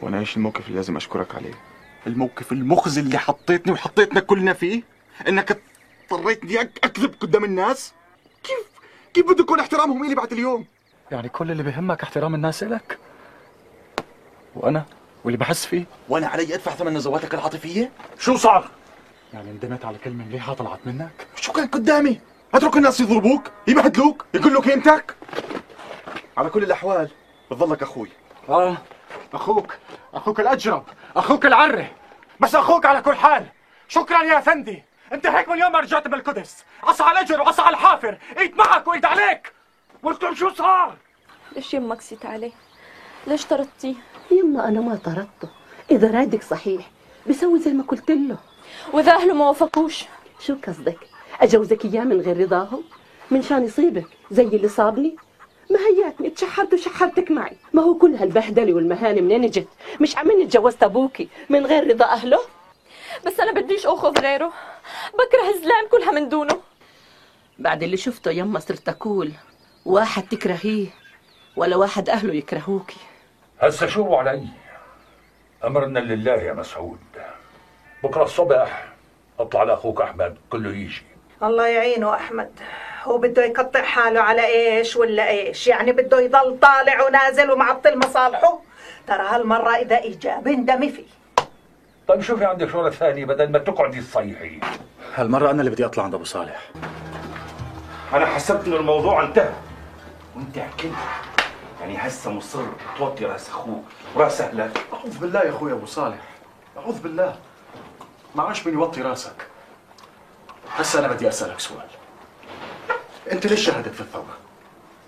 وأنا 0.00 0.18
إيش 0.18 0.36
الموقف 0.36 0.66
اللي 0.66 0.76
لازم 0.76 0.96
أشكرك 0.96 1.34
عليه؟ 1.34 1.54
الموقف 2.06 2.52
المخزي 2.52 3.00
اللي 3.00 3.18
حطيتني 3.18 3.72
وحطيتنا 3.72 4.20
كلنا 4.20 4.52
فيه؟ 4.52 4.82
إنك 5.28 5.58
اضطريتني 6.12 6.60
أكذب 6.60 7.14
قدام 7.20 7.44
الناس؟ 7.44 7.92
كيف 8.44 8.66
كيف 9.14 9.26
بده 9.26 9.42
يكون 9.42 9.60
احترامهم؟ 9.60 10.04
الي 10.04 10.14
بعد 10.14 10.32
اليوم؟ 10.32 10.64
يعني 11.10 11.28
كل 11.28 11.50
اللي 11.50 11.62
بهمك 11.62 12.02
احترام 12.02 12.34
الناس 12.34 12.62
إلك؟ 12.62 12.98
وأنا؟ 14.54 14.84
واللي 15.24 15.38
بحس 15.38 15.66
فيه؟ 15.66 15.84
وأنا 16.08 16.26
علي 16.26 16.54
أدفع 16.54 16.72
ثمن 16.72 16.94
نزواتك 16.94 17.34
العاطفية؟ 17.34 17.90
شو 18.18 18.36
صار؟ 18.36 18.70
يعني 19.34 19.50
ندمت 19.50 19.84
على 19.84 19.98
كلمة 19.98 20.24
مليحة 20.24 20.54
طلعت 20.54 20.78
منك. 20.86 21.26
شو 21.36 21.52
كان 21.52 21.66
قدامي؟ 21.66 22.20
أترك 22.54 22.76
الناس 22.76 23.00
يضربوك؟ 23.00 23.50
يبهدلوك؟ 23.68 24.24
يقولوا 24.34 24.62
قيمتك 24.62 25.16
على 26.36 26.50
كل 26.50 26.62
الأحوال 26.62 27.10
بتظلك 27.50 27.82
أخوي. 27.82 28.08
آه. 28.48 28.76
أخوك. 29.34 29.74
أخوك 30.16 30.40
الأجرب 30.40 30.84
أخوك 31.16 31.46
العرة 31.46 31.90
بس 32.40 32.54
أخوك 32.54 32.86
على 32.86 33.02
كل 33.02 33.14
حال. 33.14 33.46
شكرا 33.88 34.22
يا 34.22 34.40
فندي. 34.40 34.84
أنت 35.12 35.26
هيك 35.26 35.48
من 35.48 35.58
يوم 35.58 35.72
ما 35.72 35.80
رجعت 35.80 36.08
من 36.08 36.14
القدس 36.14 36.64
عصا 36.82 37.04
على 37.04 37.12
الأجر 37.12 37.40
وعصا 37.40 37.62
على 37.62 37.76
الحافر. 37.76 38.18
إيد 38.38 38.56
معك 38.56 38.86
وإيد 38.86 39.04
عليك. 39.04 39.52
قلت 40.02 40.32
شو 40.32 40.50
صار؟ 40.50 40.96
ليش 41.56 41.74
يمك 41.74 42.00
سيت 42.00 42.26
عليه؟ 42.26 42.52
ليش 43.26 43.44
طردتيه؟ 43.44 43.94
يما 44.30 44.68
أنا 44.68 44.80
ما 44.80 44.96
طردته. 44.96 45.48
إذا 45.90 46.10
رادك 46.10 46.42
صحيح 46.42 46.90
بسوي 47.26 47.58
زي 47.58 47.72
ما 47.72 47.82
قلت 47.82 48.10
له. 48.10 48.36
وإذا 48.92 49.12
أهله 49.12 49.34
ما 49.34 49.48
وافقوش. 49.48 50.04
شو 50.40 50.56
قصدك؟ 50.66 50.98
أجوزك 51.40 51.84
إياه 51.84 52.04
من 52.04 52.20
غير 52.20 52.40
رضاهم؟ 52.40 52.84
من 53.30 53.42
شان 53.42 53.64
يصيبك؟ 53.64 54.06
زي 54.30 54.42
اللي 54.42 54.68
صابني؟ 54.68 55.16
ما 55.70 55.78
هياتني 55.78 56.30
تشحرت 56.30 56.74
وشحرتك 56.74 57.30
معي. 57.30 57.56
ما 57.72 57.82
هو 57.82 57.94
كل 57.94 58.14
هالبهدلة 58.14 58.74
والمهانة 58.74 59.20
منين 59.20 59.44
اجت؟ 59.44 59.68
مش 60.00 60.16
عمني 60.16 60.44
اتجوزت 60.44 60.82
أبوكي؟ 60.82 61.28
من 61.50 61.66
غير 61.66 61.90
رضا 61.90 62.04
أهله؟ 62.04 62.40
بس 63.26 63.40
أنا 63.40 63.52
بديش 63.52 63.86
أخذ 63.86 64.20
غيره. 64.20 64.52
بكره 65.14 65.48
الزلام 65.54 65.88
كلها 65.90 66.10
من 66.10 66.28
دونه. 66.28 66.60
بعد 67.58 67.82
اللي 67.82 67.96
شفته 67.96 68.30
يما 68.30 68.58
صرت 68.58 68.88
أقول 68.88 69.32
واحد 69.84 70.28
تكرهيه 70.28 70.86
ولا 71.56 71.76
واحد 71.76 72.08
أهله 72.08 72.34
يكرهوكي. 72.34 73.00
هسه 73.60 73.86
شو 73.86 74.14
علي؟ 74.14 74.48
أمرنا 75.64 75.98
لله 75.98 76.32
يا 76.32 76.52
مسعود. 76.52 76.98
بكرة 78.04 78.22
الصبح 78.22 78.92
أطلع 79.38 79.62
لأخوك 79.62 80.00
أحمد 80.00 80.36
كله 80.50 80.70
يجي. 80.70 81.02
الله 81.42 81.66
يعينه 81.66 82.14
أحمد. 82.14 82.50
هو 83.06 83.18
بده 83.18 83.44
يقطع 83.44 83.82
حاله 83.82 84.20
على 84.20 84.46
إيش 84.46 84.96
ولا 84.96 85.28
إيش؟ 85.28 85.66
يعني 85.66 85.92
بده 85.92 86.20
يضل 86.20 86.58
طالع 86.60 87.02
ونازل 87.06 87.50
ومعطل 87.50 87.98
مصالحه؟ 87.98 88.58
ترى 89.06 89.22
هالمرة 89.22 89.76
إذا 89.76 90.04
إجا 90.04 90.36
بندمي 90.36 90.88
فيه. 90.88 91.06
طيب 92.08 92.20
شوفي 92.20 92.44
عندك 92.44 92.70
شغلة 92.70 92.90
ثانية 92.90 93.24
بدل 93.24 93.50
ما 93.50 93.58
تقعدي 93.58 94.00
تصيحي. 94.00 94.60
هالمرة 95.14 95.50
أنا 95.50 95.60
اللي 95.60 95.70
بدي 95.70 95.84
أطلع 95.84 96.04
عند 96.04 96.14
أبو 96.14 96.24
صالح. 96.24 96.70
أنا 98.12 98.26
حسبت 98.26 98.66
إنه 98.66 98.76
الموضوع 98.76 99.22
انتهى. 99.22 99.52
وأنت 100.36 100.58
عكيت 100.58 100.92
يعني 101.80 101.96
هسه 101.98 102.30
مصر 102.30 102.62
توطي 102.98 103.24
رأس 103.24 103.48
أخوك. 103.48 103.84
وراس 104.14 104.40
اهلك 104.40 104.80
أعوذ 104.92 105.18
بالله 105.18 105.40
يا 105.40 105.50
أخوي 105.50 105.72
أبو 105.72 105.86
صالح. 105.86 106.18
أعوذ 106.78 107.00
بالله. 107.00 107.36
ما 108.34 108.42
عاش 108.42 108.66
من 108.66 108.72
يوطي 108.72 109.02
رأسك. 109.02 109.46
هسا 110.76 110.98
أنا 110.98 111.08
بدي 111.08 111.28
أسألك 111.28 111.60
سؤال. 111.60 111.86
أنت 113.32 113.46
ليش 113.46 113.66
شهدت 113.66 113.94
في 113.94 114.00
الثورة؟ 114.00 114.36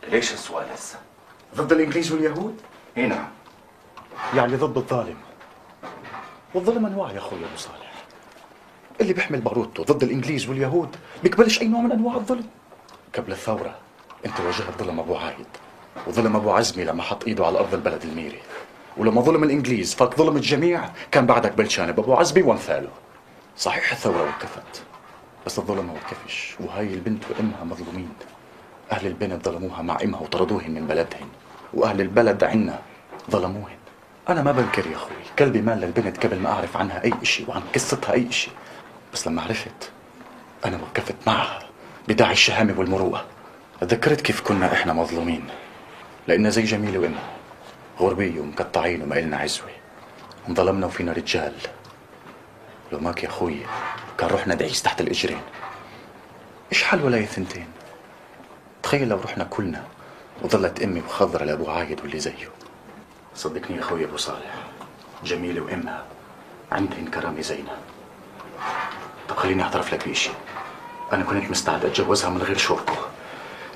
ليش 0.08 0.32
السؤال 0.32 0.66
هسه؟ 0.72 0.98
ضد 1.56 1.72
الإنجليز 1.72 2.12
واليهود؟ 2.12 2.60
إي 2.96 3.06
نعم. 3.06 3.28
يعني 4.34 4.56
ضد 4.56 4.76
الظالم. 4.76 5.16
والظلم 6.54 6.86
انواع 6.86 7.12
يا 7.12 7.18
أخوي 7.18 7.38
أبو 7.38 7.56
صالح؟ 7.56 7.92
اللي 9.00 9.12
بيحمل 9.12 9.40
باروته 9.40 9.84
ضد 9.84 10.02
الإنجليز 10.02 10.48
واليهود 10.48 10.96
بيقبلش 11.22 11.60
أي 11.60 11.68
نوع 11.68 11.80
من 11.80 11.92
أنواع 11.92 12.14
الظلم. 12.14 12.46
قبل 13.16 13.32
الثورة 13.32 13.74
انت 14.26 14.40
واجهت 14.40 14.82
ظلم 14.82 15.00
أبو 15.00 15.16
عايد 15.16 15.46
وظلم 16.06 16.36
أبو 16.36 16.50
عزمي 16.50 16.84
لما 16.84 17.02
حط 17.02 17.24
إيده 17.24 17.46
على 17.46 17.58
أرض 17.58 17.74
البلد 17.74 18.02
الميري. 18.02 18.40
ولما 18.96 19.20
ظلم 19.20 19.44
الإنجليز 19.44 19.94
فاك 19.94 20.16
ظلم 20.16 20.36
الجميع 20.36 20.90
كان 21.10 21.26
بعدك 21.26 21.52
بلشان 21.52 21.92
بابو 21.92 22.14
عزمي 22.14 22.42
وامثاله 22.42 22.90
صحيح 23.56 23.92
الثورة 23.92 24.22
وقفت. 24.22 24.82
بس 25.48 25.58
الظلم 25.58 25.86
ما 25.86 25.92
وقفش 25.92 26.54
وهاي 26.60 26.94
البنت 26.94 27.24
وامها 27.30 27.64
مظلومين. 27.64 28.08
أهل 28.92 29.06
البنت 29.06 29.48
ظلموها 29.48 29.82
مع 29.82 29.98
إمها 30.04 30.20
وطردوهن 30.20 30.70
من 30.70 30.86
بلدهن 30.86 31.28
وأهل 31.74 32.00
البلد 32.00 32.44
عنا 32.44 32.78
ظلموهن. 33.30 33.76
أنا 34.28 34.42
ما 34.42 34.52
بنكر 34.52 34.86
يا 34.86 34.96
أخوي 34.96 35.16
كلبي 35.38 35.60
مال 35.60 35.80
للبنت 35.80 36.26
قبل 36.26 36.38
ما 36.38 36.50
أعرف 36.50 36.76
عنها 36.76 37.04
أي 37.04 37.12
إشي 37.22 37.44
وعن 37.48 37.62
قصتها 37.74 38.12
أي 38.12 38.28
إشي. 38.28 38.50
بس 39.12 39.26
لما 39.26 39.42
عرفت 39.42 39.90
أنا 40.64 40.76
وقفت 40.76 41.14
معها 41.26 41.62
بداعي 42.08 42.32
الشهامة 42.32 42.74
والمروءة. 42.78 43.24
تذكرت 43.80 44.20
كيف 44.20 44.40
كنا 44.40 44.72
إحنا 44.72 44.92
مظلومين. 44.92 45.44
لأن 46.26 46.50
زي 46.50 46.62
جميله 46.62 46.98
وامها 46.98 47.28
غربيه 48.00 48.40
ومقطعين 48.40 49.02
وما 49.02 49.18
إلنا 49.18 49.36
عزوة. 49.36 49.70
انظلمنا 50.48 50.86
وفينا 50.86 51.12
رجال. 51.12 51.52
لو 52.92 52.98
ماك 52.98 53.24
يا 53.24 53.28
أخوي. 53.28 53.56
كان 54.18 54.30
رحنا 54.30 54.54
دعيس 54.54 54.82
تحت 54.82 55.00
الإجرين. 55.00 55.40
إيش 56.72 56.84
حل 56.84 57.04
ولاية 57.04 57.26
ثنتين 57.26 57.66
تخيل 58.82 59.08
لو 59.08 59.20
رحنا 59.24 59.44
كلنا 59.44 59.84
وظلت 60.42 60.82
أمي 60.82 61.00
وخضرة 61.00 61.44
لأبو 61.44 61.70
عايد 61.70 62.00
واللي 62.00 62.18
زيه. 62.18 62.48
صدقني 63.34 63.76
يا 63.76 63.80
أخوي 63.80 64.04
أبو 64.04 64.16
صالح 64.16 64.54
جميلة 65.24 65.60
وأمها 65.60 66.04
عندهن 66.72 67.06
كرامة 67.06 67.40
زينا 67.40 67.76
طب 69.28 69.36
خليني 69.36 69.62
أعترف 69.62 69.94
لك 69.94 70.08
بشيء 70.08 70.32
أنا 71.12 71.24
كنت 71.24 71.50
مستعد 71.50 71.84
أتجوزها 71.84 72.30
من 72.30 72.42
غير 72.42 72.56
شوكه 72.56 72.96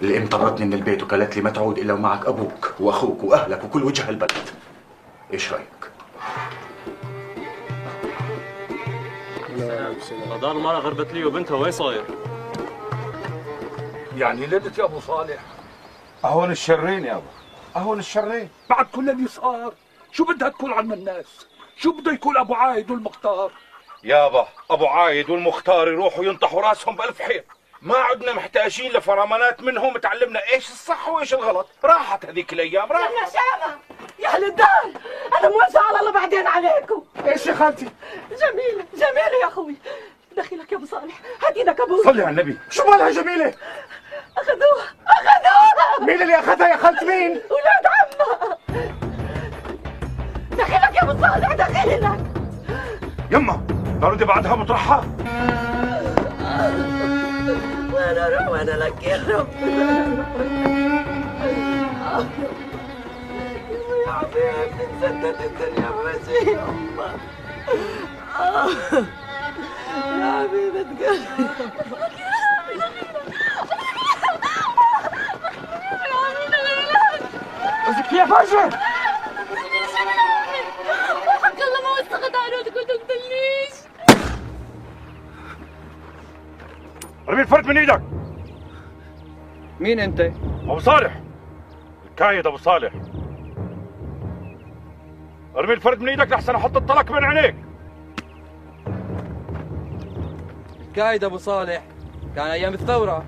الأم 0.02 0.26
طردتني 0.26 0.66
من 0.66 0.73
البيت 0.73 1.02
وقالت 1.02 1.37
لي 1.37 1.42
ما 1.42 1.50
تعود 1.50 1.78
إلا 1.78 1.92
ومعك 1.92 2.26
أبوك 2.26 2.75
وأخوك 2.81 3.25
وأهلك 3.25 3.64
وكل 3.64 3.85
وجه 3.85 4.09
البلد. 4.09 4.49
إيش 5.33 5.52
رأيك؟ 5.52 5.66
غدار 10.31 10.53
المرأة 10.53 10.79
غربت 10.79 11.13
لي 11.13 11.25
وبنتها 11.25 11.57
وين 11.57 11.73
صاير؟ 11.73 12.05
يعني 14.17 14.47
ليلة 14.47 14.73
يا 14.79 14.85
أبو 14.85 15.01
صالح. 15.01 15.41
أهون 16.25 16.51
الشرين 16.51 17.05
يا 17.05 17.13
أبو. 17.13 17.27
أهون 17.77 17.99
الشرين. 17.99 18.49
بعد 18.71 18.87
كل 18.87 19.11
اللي 19.11 19.29
صار 19.29 19.75
شو 20.13 20.25
بدها 20.25 20.49
تقول 20.49 20.73
عن 20.73 20.93
الناس؟ 20.93 21.47
شو 21.77 21.93
بده 21.93 22.13
يقول 22.13 22.37
أبو 22.39 22.55
عايد 22.55 22.91
والمختار؟ 22.91 23.53
يابا 24.05 24.49
أبو 24.71 24.87
عايد 24.87 25.31
والمختار 25.31 25.89
يروحوا 25.89 26.25
ينطحوا 26.25 26.63
راسهم 26.63 26.97
بألف 26.97 27.23
حيط. 27.23 27.45
ما 27.83 27.97
عدنا 27.97 28.33
محتاجين 28.33 28.93
لفرمانات 28.93 29.63
منهم 29.63 29.99
تعلمنا 29.99 30.41
إيش 30.53 30.69
الصح 30.69 31.09
وإيش 31.09 31.35
الغلط. 31.35 31.69
راحت 31.85 32.27
هذيك 32.27 32.53
الأيام 32.53 32.93
راحت. 32.93 33.37
يا 34.23 34.29
أهل 34.29 34.45
الدار 34.45 34.93
أنا 35.41 35.49
موزعة 35.49 35.83
على 35.88 36.00
الله 36.00 36.12
بعدين 36.12 36.47
عليكم. 36.47 37.05
إيش 37.26 37.47
يا 37.47 37.55
خالتي؟ 37.55 37.88
جميلة 38.31 38.85
جميلة 38.95 39.38
يا 39.43 39.49
أخوي. 39.49 39.76
دخيلك 40.37 40.73
يا 40.73 40.76
أبو 40.76 40.87
صالح 40.87 41.21
هات 41.47 41.57
إيدك 41.57 41.81
أبوي 41.81 42.05
صلي 42.05 42.23
على 42.23 42.31
النبي. 42.31 42.59
شو 42.71 42.91
مالها 42.91 43.11
جميلة؟ 43.11 43.55
أخذوها 44.37 44.95
أخذوها. 45.09 46.07
مين 46.07 46.23
اللي 46.23 46.38
أخذها 46.38 46.69
يا 46.69 46.76
خالتي؟ 46.76 47.05
مين؟ 47.05 47.31
ولاد 47.31 47.87
عمها. 47.87 48.59
دخيلك 50.50 50.97
يا 50.97 51.02
أبو 51.02 51.21
صالح 51.21 51.52
دخيلك. 51.52 52.21
يما 53.30 53.67
ضروري 54.00 54.25
بعدها 54.25 54.54
مطرحها 54.54 55.04
وين 57.93 58.19
أروح 58.19 58.49
وين 58.49 58.67
لك 58.67 59.02
يا 59.02 59.25
رب. 59.28 59.49
حبيبي 64.13 64.85
انسدت 64.85 65.41
الدنيا 65.41 65.91
يا 65.91 66.65
الله 66.91 67.13
يا 70.19 70.49
حبيبة 70.49 70.87
قصدك 77.87 78.13
يا 78.13 78.25
فجر 78.25 78.67
وحق 81.27 81.59
الله 81.63 81.81
ما 81.83 81.91
وسخت 82.01 82.35
عروتك 82.37 82.77
وما 82.77 82.85
تقتلنيش 82.85 83.75
ارمي 87.29 87.43
الفرد 87.43 87.67
من 87.67 87.79
إيدك. 87.79 88.03
مين 89.81 90.01
انت؟ 90.01 90.21
أبو 90.21 90.79
صالح. 90.79 91.21
الكايد 92.11 92.47
أبو 92.47 92.57
صالح. 92.57 92.93
ارمي 95.56 95.73
الفرد 95.73 96.00
من 96.00 96.08
إيدك 96.08 96.32
لحسن 96.32 96.54
أحط 96.54 96.76
الطلق 96.76 97.12
بين 97.12 97.25
عينيك. 97.25 97.54
القايد 100.80 101.25
أبو 101.25 101.36
صالح 101.36 101.82
كان 102.36 102.47
أيام 102.47 102.75
الثورة 102.75 103.25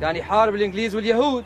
كان 0.00 0.16
يحارب 0.16 0.54
الإنجليز 0.54 0.96
واليهود. 0.96 1.44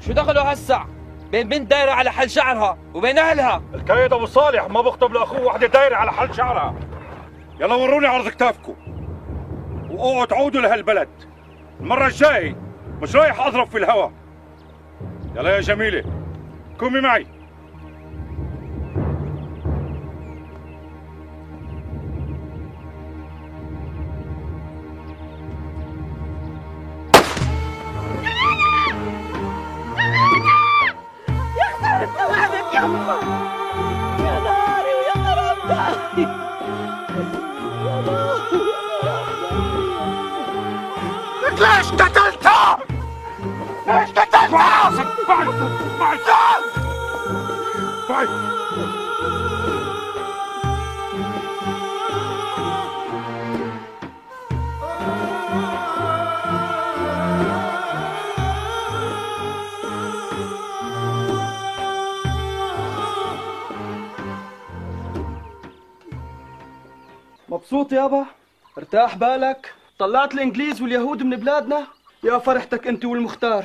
شو 0.00 0.12
دخلوا 0.12 0.52
هسع؟ 0.52 0.84
بين 1.30 1.48
بنت 1.48 1.70
دايرة 1.70 1.90
على 1.90 2.12
حل 2.12 2.30
شعرها 2.30 2.78
وبين 2.94 3.18
أهلها. 3.18 3.62
الكايد 3.74 4.12
أبو 4.12 4.26
صالح 4.26 4.68
ما 4.68 4.80
بخطب 4.80 5.12
لأخوه 5.12 5.44
وحدة 5.44 5.66
دايرة 5.66 5.96
على 5.96 6.12
حل 6.12 6.34
شعرها. 6.34 6.74
يلا 7.60 7.74
وروني 7.74 8.06
عرض 8.06 8.28
كتافكم 8.28 8.74
وأوعوا 9.90 10.24
تعودوا 10.24 10.60
لهالبلد. 10.60 11.08
المرة 11.80 12.06
الجاي 12.06 12.56
مش 13.02 13.16
رايح 13.16 13.46
أضرب 13.46 13.66
في 13.66 13.78
الهوا 13.78 14.10
يلا 15.36 15.56
يا 15.56 15.60
جميلة 15.60 16.04
قومي 16.78 17.00
معي. 17.00 17.26
مبسوط 67.92 68.12
يابا 68.12 68.26
ارتاح 68.78 69.16
بالك. 69.16 69.74
طلعت 69.98 70.34
الإنجليز 70.34 70.82
واليهود 70.82 71.22
من 71.22 71.36
بلادنا. 71.36 71.86
يا 72.22 72.38
فرحتك 72.38 72.86
أنت 72.86 73.04
والمختار. 73.04 73.64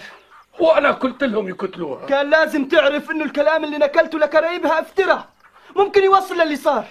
وأنا 0.60 0.92
قلت 0.92 1.24
لهم 1.24 1.48
يقتلوها. 1.48 2.06
كان 2.06 2.30
لازم 2.30 2.68
تعرف 2.68 3.12
إنه 3.12 3.24
الكلام 3.24 3.64
اللي 3.64 3.78
نكلته 3.78 4.20
لكرايبها 4.20 4.82
افترى 4.82 5.26
ممكن 5.76 6.04
يوصل 6.04 6.36
للي 6.36 6.56
صار. 6.56 6.86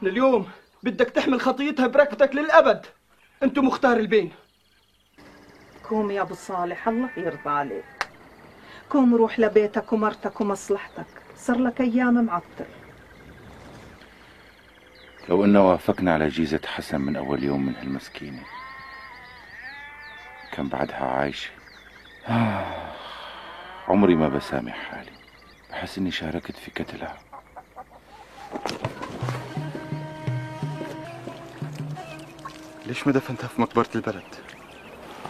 من 0.00 0.08
اليوم 0.08 0.48
بدك 0.82 1.10
تحمل 1.10 1.40
خطيتها 1.40 1.86
بركبتك 1.86 2.34
للأبد. 2.34 2.86
أنتو 3.42 3.62
مختار 3.62 3.96
البين. 3.96 4.32
قوم 5.90 6.10
يا 6.10 6.22
أبو 6.22 6.34
صالح 6.34 6.88
الله 6.88 7.10
يرضى 7.16 7.50
عليك. 7.50 8.08
قوم 8.90 9.14
روح 9.14 9.40
لبيتك 9.40 9.92
ومرتك 9.92 10.40
ومصلحتك. 10.40 11.06
صار 11.36 11.58
لك 11.58 11.80
أيام 11.80 12.24
معطل 12.24 12.66
لو 15.28 15.44
إن 15.44 15.56
وافقنا 15.56 16.14
على 16.14 16.28
جيزة 16.28 16.60
حسن 16.66 17.00
من 17.00 17.16
أول 17.16 17.44
يوم 17.44 17.66
من 17.66 17.74
هالمسكينة 17.76 18.42
كان 20.52 20.68
بعدها 20.68 21.04
عايشة 21.04 21.50
آه، 22.28 22.92
عمري 23.88 24.14
ما 24.14 24.28
بسامح 24.28 24.74
حالي. 24.90 25.10
بحس 25.70 25.98
إني 25.98 26.10
شاركت 26.10 26.56
في 26.56 26.70
قتلها. 26.70 27.16
ليش 32.86 33.06
ما 33.06 33.12
دفنتها 33.12 33.48
في 33.48 33.60
مقبرة 33.60 33.88
البلد؟ 33.94 34.22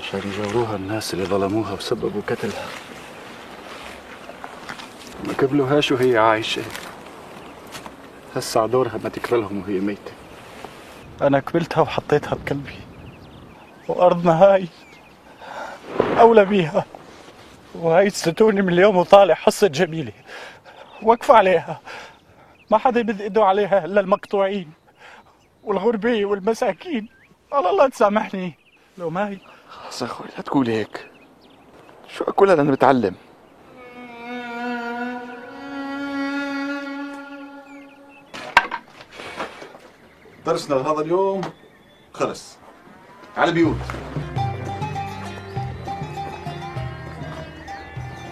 عشان 0.01 0.21
يجاوروها 0.25 0.77
الناس 0.77 1.15
اللي 1.15 1.25
ظلموها 1.25 1.73
وسببوا 1.73 2.23
قتلها. 2.27 2.67
ما 5.25 5.33
قبلوهاش 5.33 5.93
وهي 5.93 6.19
عايشة. 6.19 6.63
هسا 8.37 8.67
دورها 8.67 8.99
ما 9.05 9.09
تكرلهم 9.09 9.63
وهي 9.63 9.81
ميتة. 9.81 10.13
أنا 11.23 11.39
قبلتها 11.39 11.81
وحطيتها 11.81 12.37
بقلبي. 12.45 12.79
وأرضنا 13.89 14.45
هاي 14.45 14.69
أولى 16.21 16.45
بيها. 16.45 16.85
وهاي 17.75 18.11
ستوني 18.11 18.63
من 18.63 18.73
اليوم 18.73 18.97
وطالع 18.97 19.35
حصة 19.35 19.67
جميلة. 19.67 20.13
وقف 21.03 21.31
عليها. 21.31 21.81
ما 22.71 22.79
حدا 22.79 23.01
يمد 23.01 23.21
إيده 23.21 23.45
عليها 23.45 23.85
إلا 23.85 24.01
المقطوعين 24.01 24.71
والغربية 25.65 26.25
والمساكين. 26.25 27.09
الله 27.55 27.71
الله 27.71 27.89
تسامحني. 27.89 28.55
لو 28.99 29.11
ما 29.11 29.29
هي. 29.29 29.39
بس 29.89 30.03
يا 30.03 30.07
أخوي 30.07 30.27
لا 30.37 30.43
تقول 30.43 30.69
هيك. 30.69 31.07
شو 32.09 32.25
أقول 32.25 32.51
أنا 32.51 32.71
بتعلم؟ 32.71 33.15
درسنا 40.47 40.75
لهذا 40.75 41.01
اليوم 41.01 41.41
خلص. 42.13 42.57
على 43.37 43.49
البيوت. 43.49 43.77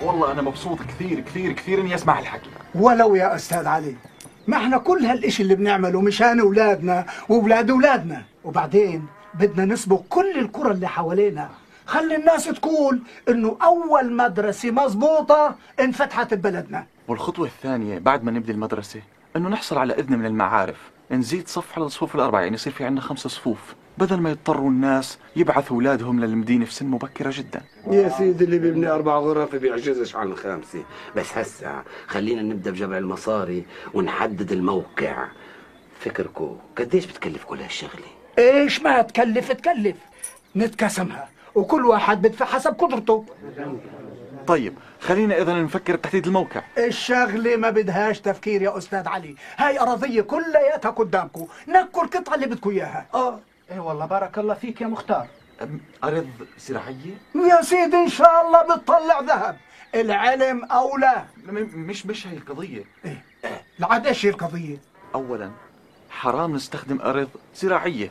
والله 0.03 0.33
أنا 0.33 0.43
مبسوط 0.43 0.79
كثير 0.83 1.21
كثير 1.21 1.53
كثير 1.53 1.81
إني 1.81 1.95
أسمع 1.95 2.19
الحكي 2.19 2.51
ولو 2.75 3.15
يا 3.15 3.35
أستاذ 3.35 3.67
علي 3.67 3.97
ما 4.47 4.57
إحنا 4.57 4.79
كل 4.79 5.05
هالإشي 5.05 5.43
اللي 5.43 5.55
بنعمله 5.55 6.01
مشان 6.01 6.41
أولادنا 6.41 7.07
وأولاد 7.29 7.71
أولادنا. 7.71 8.23
وبعدين 8.45 9.07
بدنا 9.35 9.65
نسبق 9.65 10.03
كل 10.09 10.39
القرى 10.39 10.71
اللي 10.71 10.89
حوالينا. 10.89 11.51
خلي 11.87 12.17
الناس 12.17 12.45
تقول 12.45 13.03
إنه 13.29 13.57
أول 13.63 14.13
مدرسة 14.13 14.71
مزبوطة 14.71 15.55
انفتحت 15.81 16.35
ببلدنا. 16.35 16.87
والخطوة 17.09 17.47
الثانية 17.47 17.99
بعد 17.99 18.25
ما 18.25 18.31
نبدي 18.31 18.53
المدرسة 18.53 19.01
إنه 19.37 19.49
نحصل 19.49 19.79
على 19.79 19.95
إذن 19.95 20.19
من 20.19 20.27
المعارف. 20.27 20.94
نزيد 21.11 21.49
صف 21.49 21.77
على 21.77 21.87
الصفوف 21.87 22.15
الأربعة 22.15 22.41
يعني 22.41 22.55
يصير 22.55 22.73
في 22.73 22.85
عندنا 22.85 23.01
خمسة 23.01 23.29
صفوف. 23.29 23.75
بدل 23.99 24.21
ما 24.21 24.31
يضطروا 24.31 24.71
الناس 24.71 25.19
يبعثوا 25.37 25.77
أولادهم 25.77 26.21
للمدينة 26.21 26.65
في 26.65 26.75
سن 26.75 26.87
مبكرة 26.87 27.33
جدا. 27.35 27.63
يا 27.91 28.09
سيدي 28.09 28.45
اللي 28.45 28.59
بيبني 28.59 28.87
أربع 28.87 29.19
غرف 29.19 29.55
بيعجزش 29.55 30.17
عن 30.17 30.27
الخامسة 30.27 30.85
بس 31.17 31.39
هسا 31.39 31.83
خلينا 32.07 32.43
نبدأ 32.43 32.71
بجمع 32.71 32.99
المصاري 32.99 33.65
ونحدد 33.95 34.53
الموقع. 34.53 35.27
فكركو 36.01 36.57
قديش 36.79 37.07
بتكلف 37.07 37.45
كل 37.45 37.61
هالشغلة؟ 37.61 38.07
إيش 38.39 38.83
ما 38.83 39.03
تكلف 39.03 39.53
تكلف. 39.53 39.97
نتقسمها 40.57 41.29
وكل 41.55 41.87
واحد 41.87 42.23
بدفع 42.23 42.45
حسب 42.45 42.73
قدرته. 42.73 43.25
طيب 44.47 44.75
خلينا 45.05 45.43
اذا 45.43 45.53
نفكر 45.53 45.97
بتحديد 45.97 46.27
الموقع. 46.27 46.63
الشغلة 46.79 47.57
ما 47.57 47.71
بدهاش 47.71 48.21
تفكير 48.21 48.63
يا 48.63 48.79
أستاذ 48.79 49.09
علي. 49.09 49.37
هاي 49.57 49.81
أراضية 49.81 50.21
كلياتها 50.21 50.91
قدامكم 50.91 51.47
نكوا 51.69 52.05
القطعة 52.05 52.35
اللي 52.35 52.47
بدكم 52.47 52.71
إياها. 52.71 53.07
آه. 53.15 53.41
إيه 53.71 53.81
والله 53.81 54.07
بارك 54.07 54.39
الله 54.39 54.55
فيك 54.55 54.81
يا 54.81 54.87
مختار. 54.87 55.27
أرض 56.05 56.29
زراعية؟ 56.59 57.15
يا 57.35 57.63
سيدي 57.63 57.97
إن 57.97 58.09
شاء 58.09 58.47
الله 58.47 58.77
بتطلع 58.77 59.21
ذهب. 59.21 59.57
العلم 59.95 60.65
أولى. 60.65 61.25
مش 61.75 62.07
مش 62.07 62.27
هي 62.27 62.37
القضية. 62.37 62.85
إيه 63.05 63.23
لعد 63.79 64.07
إيش 64.07 64.27
هي 64.27 64.31
القضية؟ 64.31 64.77
أولا 65.15 65.51
حرام 66.11 66.55
نستخدم 66.55 67.01
أرض 67.01 67.29
زراعية. 67.57 68.11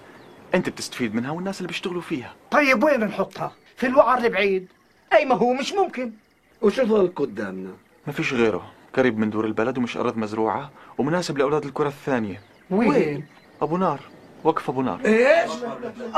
أنت 0.56 0.70
بتستفيد 0.70 1.16
منها 1.16 1.32
والناس 1.32 1.58
اللي 1.58 1.68
بيشتغلوا 1.68 2.02
فيها. 2.02 2.34
طيب 2.52 2.84
وين 2.84 3.00
نحطها؟ 3.00 3.52
في 3.78 3.88
الوعر 3.88 4.18
البعيد. 4.18 4.68
أي 5.14 5.26
ما 5.26 5.36
هو 5.36 5.54
مش 5.54 5.74
ممكن. 5.74 6.12
وشو 6.64 6.84
ضل 6.84 7.12
قدامنا؟ 7.16 7.72
ما 8.08 8.14
فيش 8.14 8.34
غيره. 8.34 8.72
قريب 8.96 9.18
من 9.18 9.30
دور 9.30 9.46
البلد 9.46 9.78
ومش 9.78 9.98
أرض 9.98 10.18
مزروعة 10.18 10.72
ومناسب 10.98 11.38
لأولاد 11.38 11.66
الكرة 11.66 11.88
الثانية. 11.88 12.42
وين؟ 12.72 13.26
أبو 13.62 13.78
نار. 13.78 14.00
وقف 14.44 14.70
أبو 14.70 14.82
نار. 14.82 15.00
إيش؟ 15.06 15.52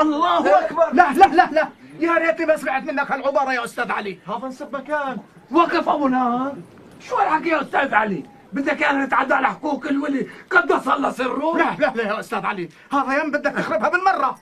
الله 0.00 0.64
أكبر. 0.64 0.92
لا 0.92 1.12
لا 1.12 1.26
لا 1.26 1.50
لا. 1.52 1.68
يا 2.00 2.14
ريتني 2.14 2.46
ما 2.46 2.56
سمعت 2.56 2.82
منك 2.82 3.12
هالعباره 3.12 3.52
يا 3.52 3.64
أستاذ 3.64 3.90
علي. 3.90 4.18
هذا 4.28 4.48
نسب 4.48 4.76
مكان. 4.76 5.18
وقف 5.50 5.88
أبو 5.88 6.08
نار. 6.08 6.54
شو 7.00 7.18
الحكي 7.18 7.48
يا 7.48 7.62
أستاذ 7.62 7.94
علي؟ 7.94 8.24
بدك 8.52 8.82
أنا 8.82 9.04
نتعدى 9.04 9.34
على 9.34 9.46
حقوق 9.46 9.86
الولي. 9.86 10.26
قدس 10.50 10.88
الله 10.88 11.10
سره. 11.10 11.56
لا 11.56 11.76
لا 11.78 11.92
لا 11.96 12.02
يا 12.02 12.20
أستاذ 12.20 12.46
علي. 12.46 12.68
هذا 12.92 13.18
يوم 13.18 13.30
بدك 13.30 13.52
تخربها 13.52 13.88
بالمرة. 13.88 14.38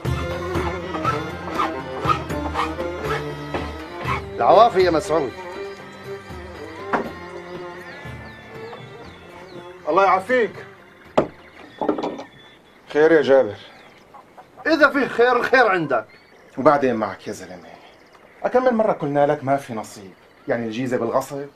العوافي 4.37 4.81
يا 4.81 4.91
مسعود. 4.91 5.33
الله 9.89 10.05
يعافيك. 10.05 10.51
خير 12.93 13.13
يا 13.13 13.23
جابر. 13.23 13.57
إذا 14.67 14.89
في 14.89 15.09
خير 15.09 15.37
الخير 15.37 15.69
عندك. 15.69 16.07
وبعدين 16.59 16.95
معك 16.95 17.29
يا 17.29 17.33
زلمة. 17.33 17.69
أكمل 18.45 18.75
مرة 18.75 18.93
قلنا 18.93 19.27
لك 19.27 19.45
ما 19.45 19.57
في 19.57 19.75
نصيب. 19.75 20.13
يعني 20.49 20.67
الجيزة 20.67 20.97
بالغصب 20.97 21.47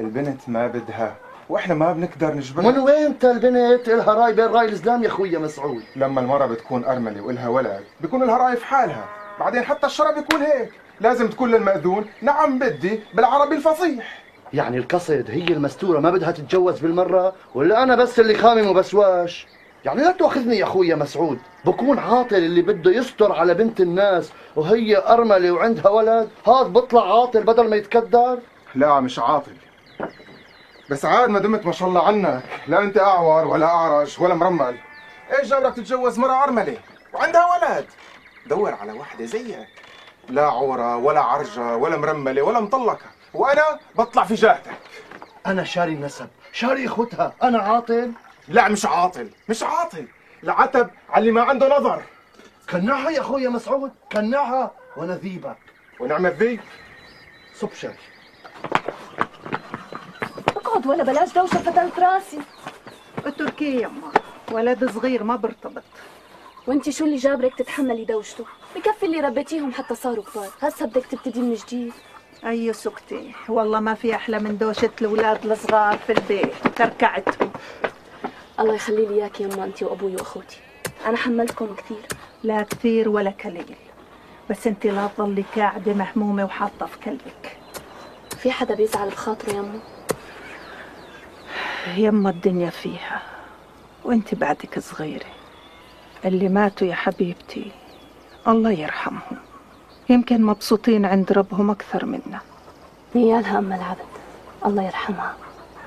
البنت 0.00 0.48
ما 0.48 0.66
بدها 0.66 1.14
وإحنا 1.48 1.74
ما 1.74 1.92
بنقدر 1.92 2.34
نجبرها. 2.34 2.70
من 2.70 2.78
وين 2.78 3.06
انت 3.06 3.24
البنت؟ 3.24 3.88
إلها 3.88 4.14
راي 4.14 4.32
بين 4.32 4.46
راي 4.46 4.66
الإسلام 4.66 5.02
يا 5.02 5.08
اخويا 5.08 5.38
مسعود. 5.38 5.82
لما 5.96 6.20
المرة 6.20 6.46
بتكون 6.46 6.84
أرملة 6.84 7.20
وإلها 7.20 7.48
ولد 7.48 7.84
بيكون 8.00 8.24
لها 8.24 8.36
رأي 8.36 8.56
في 8.56 8.66
حالها. 8.66 9.08
بعدين 9.40 9.64
حتى 9.64 9.86
الشرع 9.86 10.10
بيكون 10.10 10.42
هيك. 10.42 10.72
لازم 11.00 11.28
تقول 11.28 11.52
للمأذون. 11.52 12.06
نعم 12.22 12.58
بدي 12.58 13.00
بالعربي 13.14 13.54
الفصيح. 13.54 14.25
يعني 14.52 14.78
القصد 14.78 15.24
هي 15.28 15.44
المستورة 15.44 16.00
ما 16.00 16.10
بدها 16.10 16.30
تتجوز 16.30 16.78
بالمرة 16.78 17.32
ولا 17.54 17.82
أنا 17.82 17.96
بس 17.96 18.20
اللي 18.20 18.34
خامم 18.34 18.66
وبسواش؟ 18.66 19.46
يعني 19.84 20.00
لا 20.02 20.12
تأخذني 20.12 20.58
يا 20.58 20.64
أخويا 20.64 20.94
مسعود 20.94 21.38
بكون 21.64 21.98
عاطل 21.98 22.36
اللي 22.36 22.62
بده 22.62 22.90
يستر 22.90 23.32
على 23.32 23.54
بنت 23.54 23.80
الناس 23.80 24.32
وهي 24.56 24.96
أرملة 24.96 25.50
وعندها 25.52 25.88
ولد 25.88 26.28
هذا 26.46 26.62
بطلع 26.62 27.20
عاطل 27.20 27.42
بدل 27.42 27.70
ما 27.70 27.76
يتكدر؟ 27.76 28.38
لا 28.74 29.00
مش 29.00 29.18
عاطل. 29.18 29.52
بس 30.90 31.04
عاد 31.04 31.30
ما 31.30 31.38
دمت 31.38 31.66
ما 31.66 31.72
شاء 31.72 31.88
الله 31.88 32.06
عنك 32.06 32.42
لا 32.68 32.78
أنت 32.82 32.98
أعور 32.98 33.46
ولا 33.46 33.66
أعرج 33.66 34.16
ولا 34.20 34.34
مرمل. 34.34 34.76
إيش 35.38 35.48
جابرك 35.48 35.74
تتجوز 35.74 36.18
مرة 36.18 36.44
أرملة 36.44 36.76
وعندها 37.14 37.46
ولد؟ 37.46 37.86
دور 38.46 38.74
على 38.74 38.92
واحدة 38.92 39.24
زيك. 39.24 39.66
لا 40.28 40.46
عورة 40.46 40.96
ولا 40.96 41.20
عرجة 41.20 41.76
ولا 41.76 41.96
مرملة 41.96 42.42
ولا 42.42 42.60
مطلقة. 42.60 43.15
وأنا 43.36 43.78
بطلع 43.94 44.24
في 44.24 44.34
جهتك. 44.34 44.78
أنا 45.46 45.64
شاري 45.64 45.94
نسب 45.94 46.28
شاري 46.52 46.86
إخوتها. 46.86 47.34
أنا 47.42 47.58
عاطل. 47.58 48.12
لا 48.48 48.68
مش 48.68 48.86
عاطل. 48.86 49.30
مش 49.48 49.62
عاطل. 49.62 50.06
العتب 50.42 50.90
على 51.10 51.20
اللي 51.20 51.32
ما 51.32 51.42
عنده 51.42 51.78
نظر. 51.78 52.02
كنعها 52.70 53.10
يا 53.10 53.20
أخويا 53.20 53.48
مسعود؟ 53.48 53.92
كنعها 54.12 54.70
وأنا 54.96 55.14
ذيبك 55.14 55.56
ونعم 56.00 56.26
الذيب. 56.26 56.60
صب 57.54 57.72
شاي. 57.72 57.94
اقعد 60.56 60.86
ولا 60.86 61.04
بلاش 61.04 61.32
دوشة 61.32 61.58
فتلت 61.58 61.98
راسي. 61.98 62.40
التركية 63.26 63.82
يما 63.82 64.12
ولد 64.52 64.90
صغير 64.90 65.24
ما 65.24 65.36
برتبط 65.36 65.82
وأنتي 66.66 66.92
شو 66.92 67.04
اللي 67.04 67.16
جابرك 67.16 67.54
تتحملي 67.54 68.04
دوشته؟ 68.04 68.44
بكفي 68.76 69.06
اللي 69.06 69.20
ربيتيهم 69.20 69.72
حتى 69.72 69.94
صاروا 69.94 70.24
كبار. 70.24 70.48
هسا 70.62 70.84
بدك 70.84 71.06
تبتدي 71.06 71.40
من 71.40 71.54
جديد. 71.54 71.92
أي 72.44 72.72
سكتي. 72.72 73.32
والله 73.48 73.80
ما 73.80 73.94
في 73.94 74.14
أحلى 74.14 74.38
من 74.38 74.58
دوشة 74.58 74.90
الأولاد 75.00 75.46
الصغار 75.46 75.98
في 75.98 76.12
البيت. 76.12 76.68
تركعتهم. 76.76 77.50
الله 78.60 78.74
يخلي 78.74 79.06
لي 79.06 79.14
إياك 79.14 79.40
يما 79.40 79.64
انت 79.64 79.82
وأبوي 79.82 80.14
وأخوتي. 80.14 80.58
أنا 81.06 81.16
حملتكم 81.16 81.74
كثير. 81.74 82.06
لا 82.42 82.62
كثير 82.62 83.08
ولا 83.08 83.30
قليل. 83.44 83.76
بس 84.50 84.66
أنت 84.66 84.86
لا 84.86 85.08
تضلي 85.16 85.44
قاعدة 85.56 85.94
مهمومة 85.94 86.44
وحاطة 86.44 86.86
في 86.86 87.10
قلبك. 87.10 87.56
في 88.38 88.50
حدا 88.50 88.74
بيزعل 88.74 89.08
بخاطره 89.08 89.52
يما 89.52 89.80
يما 91.96 92.30
الدنيا 92.30 92.70
فيها. 92.70 93.22
وأنت 94.04 94.34
بعدك 94.34 94.78
صغيرة. 94.78 95.26
اللي 96.24 96.48
ماتوا 96.48 96.88
يا 96.88 96.94
حبيبتي 96.94 97.70
الله 98.48 98.70
يرحمهم. 98.70 99.45
يمكن 100.08 100.44
مبسوطين 100.44 101.04
عند 101.06 101.32
ربهم 101.32 101.70
أكثر 101.70 102.04
منا. 102.06 102.40
نيالها 103.14 103.58
أم 103.58 103.72
العبد. 103.72 104.06
الله 104.66 104.82
يرحمها. 104.82 105.34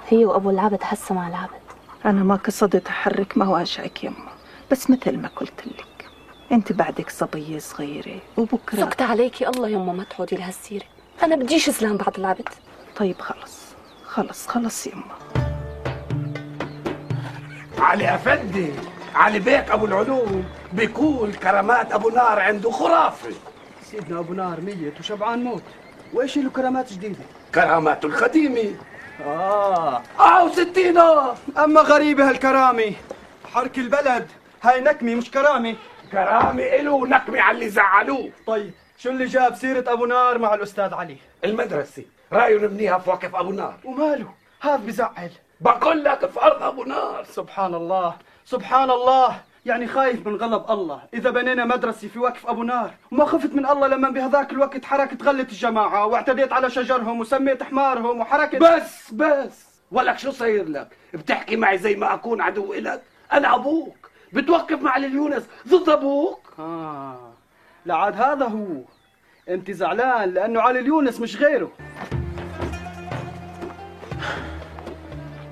هي 0.10 0.26
وأبو 0.26 0.50
العبد 0.50 0.80
هسه 0.82 1.16
مع 1.16 1.28
العبد. 1.28 1.60
أنا 2.06 2.24
ما 2.24 2.36
قصدت 2.36 2.88
أحرك 2.88 3.38
مواجعك 3.38 4.04
يما 4.04 4.30
بس 4.72 4.90
مثل 4.90 5.18
ما 5.18 5.30
قلت 5.36 5.68
لك. 5.68 6.10
أنت 6.52 6.72
بعدك 6.72 7.10
صبية 7.10 7.60
صغيرة 7.60 8.20
وبكرة 8.38 8.80
سكت 8.80 9.02
عليكي 9.02 9.48
الله 9.48 9.70
يما 9.70 9.94
ما 9.94 10.04
تعودي 10.04 10.36
لهالسيرة. 10.36 10.86
أنا 11.24 11.36
بديش 11.36 11.70
إسلام 11.70 11.98
بعد 11.98 12.20
العبد. 12.20 12.50
طيب 12.96 13.22
خلص. 13.22 13.60
خلص 14.06 14.48
خلص 14.48 14.88
يما. 14.88 15.44
علي 17.80 18.16
أفندي 18.16 18.72
علي 19.16 19.40
بيك 19.40 19.72
أبو 19.72 19.86
العلوم 19.86 20.46
بيقول 20.74 21.34
كرامات 21.34 21.92
أبو 21.92 22.10
نار 22.10 22.40
عنده 22.40 22.72
خرافة. 22.72 23.34
سيدنا 23.91 24.19
أبو 24.19 24.34
نار 24.34 24.62
ميت 24.62 24.99
وشبعان 24.99 25.43
موت. 25.43 25.63
وإيش 26.13 26.38
له 26.38 26.49
كرامات 26.49 26.93
جديده 26.93 27.23
كراماته 27.56 28.06
القديمه 28.06 28.75
آه. 29.25 30.02
أو 30.19 30.49
ستينة. 30.49 31.36
أما 31.58 31.82
غريبة 31.82 32.30
هالكرامة 32.30 32.93
حرك 33.54 33.78
البلد. 33.78 34.28
هاي 34.62 34.82
نكمة 34.82 35.15
مش 35.15 35.32
كرامة. 35.32 35.75
كرامة 36.12 36.63
إله 36.63 36.91
ونكمة 36.91 37.41
على 37.41 37.56
اللي 37.56 37.69
زعلوه. 37.69 38.32
طيب 38.47 38.71
شو 38.97 39.10
اللي 39.10 39.25
جاب 39.25 39.56
سيرة 39.56 39.93
أبو 39.93 40.06
نار 40.06 40.38
مع 40.38 40.54
الأستاذ 40.54 40.93
علي؟ 40.93 41.17
المدرسة. 41.43 42.04
رأيه 42.34 42.58
نبنيها 42.58 42.97
في 42.97 43.10
وقف 43.10 43.36
أبو 43.36 43.52
نار. 43.52 43.78
وماله؟ 43.84 44.34
هذا 44.62 44.75
بزعل. 44.75 45.32
بقول 45.62 46.04
لك 46.04 46.25
في 46.25 46.41
أرض 46.41 46.63
أبو 46.63 46.84
نار. 46.84 47.25
سبحان 47.30 47.73
الله. 47.73 48.15
سبحان 48.45 48.89
الله. 48.91 49.41
يعني 49.65 49.88
خايف 49.88 50.28
من 50.28 50.36
غضب 50.36 50.72
الله. 50.72 51.02
إذا 51.13 51.30
بنينا 51.30 51.65
مدرسة 51.65 52.08
في 52.08 52.19
وقف 52.19 52.48
أبو 52.48 52.63
نار 52.63 52.91
وما 53.12 53.26
خفت 53.26 53.54
من 53.54 53.65
الله 53.65 53.88
لما 53.88 54.10
بهذاك 54.10 54.52
الوقت 54.52 54.86
حركت 54.86 55.24
غلت 55.24 55.50
الجماعة 55.50 56.06
واعتديت 56.06 56.54
على 56.54 56.69
شجرهم 56.69 57.19
وسميت 57.19 57.63
حمارهم 57.63 58.19
وحركت 58.19 58.56
بس 58.56 59.12
بس! 59.13 59.65
ولك 59.91 60.17
شو 60.19 60.32
صاير 60.32 60.69
لك؟ 60.69 60.88
بتحكي 61.13 61.56
معي 61.56 61.78
زي 61.78 61.95
ما 61.95 62.13
أكون 62.13 62.41
عدو 62.41 62.74
إلك؟ 62.74 63.02
أنا 63.34 63.56
أبوك 63.56 64.10
بتوقف 64.34 64.82
مع 64.82 64.98
اليونس 64.98 65.43
ضد 65.67 65.89
أبوك؟ 65.89 66.54
آه 66.60 67.34
لعاد 67.86 68.22
هذا 68.22 68.45
هو. 68.45 68.82
أنت 69.50 69.72
زعلان 69.72 70.30
لأنه 70.30 70.62
علي 70.62 70.80
اليونس 70.80 71.19
مش 71.19 71.36
غيره. 71.38 71.72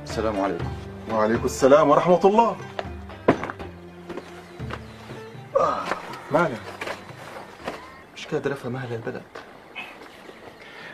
السلام 0.04 0.40
عليكم. 0.40 0.66
وعليكم 1.12 1.46
السلام 1.46 1.90
ورحمة 1.90 2.26
الله. 2.26 2.58
آه، 5.60 5.84
مالك 6.32 6.62
مش 8.16 8.28
قادر 8.28 8.54
افهم 8.54 8.76
أهل 8.76 8.94
البلد 8.94 9.22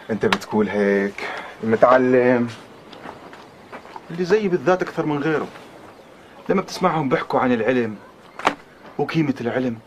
أنت 0.10 0.26
بتقول 0.26 0.69
هيك. 0.69 1.30
المتعلم. 1.63 2.47
اللي 4.12 4.26
زيي 4.26 4.47
بالذات 4.47 4.82
أكثر 4.82 5.06
من 5.06 5.23
غيره. 5.23 5.47
لما 6.49 6.62
بتسمعهم 6.62 7.10
بيحكوا 7.10 7.39
عن 7.39 7.52
العلم 7.52 7.95
وقيمة 8.97 9.36
العلم 9.41 9.78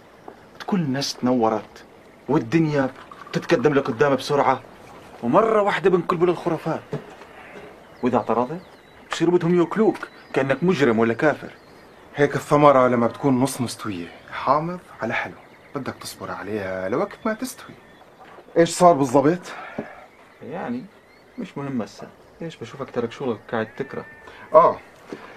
تكون 0.61 0.81
الناس 0.81 1.15
تنورت 1.15 1.85
والدنيا 2.29 2.91
بتتقدم 3.31 3.75
لقدام 3.75 4.15
بسرعة. 4.17 4.61
ومرة 5.23 5.63
واحدة 5.63 5.91
بنقلبوا 5.91 6.27
للخرافات. 6.27 6.83
وإذا 8.03 8.17
اعترضت 8.17 8.61
بصيروا 9.11 9.39
بدهم 9.39 9.61
يأكلوك 9.61 9.97
كأنك 10.33 10.65
مجرم 10.65 10.99
ولا 10.99 11.15
كافر. 11.15 11.51
هيك 12.17 12.35
الثمرة 12.37 12.89
لما 12.89 13.07
بتكون 13.07 13.41
نص 13.41 13.61
مستوية. 13.61 14.26
حامض 14.47 14.79
على 15.03 15.15
حلو. 15.15 15.35
بدك 15.75 15.95
تصبر 16.01 16.31
عليها 16.31 16.89
لوقت 16.89 17.19
ما 17.25 17.33
تستوي. 17.35 17.75
إيش 18.59 18.71
صار 18.71 18.93
بالضبط؟ 18.93 19.39
يعني 20.43 20.85
مش 21.39 21.59
مهم 21.59 21.83
هسه 21.83 22.09
ليش 22.41 22.57
بشوفك 22.57 22.91
ترك 22.91 23.13
شغلك 23.13 23.39
قاعد 23.51 23.69
تكره؟ 23.77 24.05
آه 24.55 24.77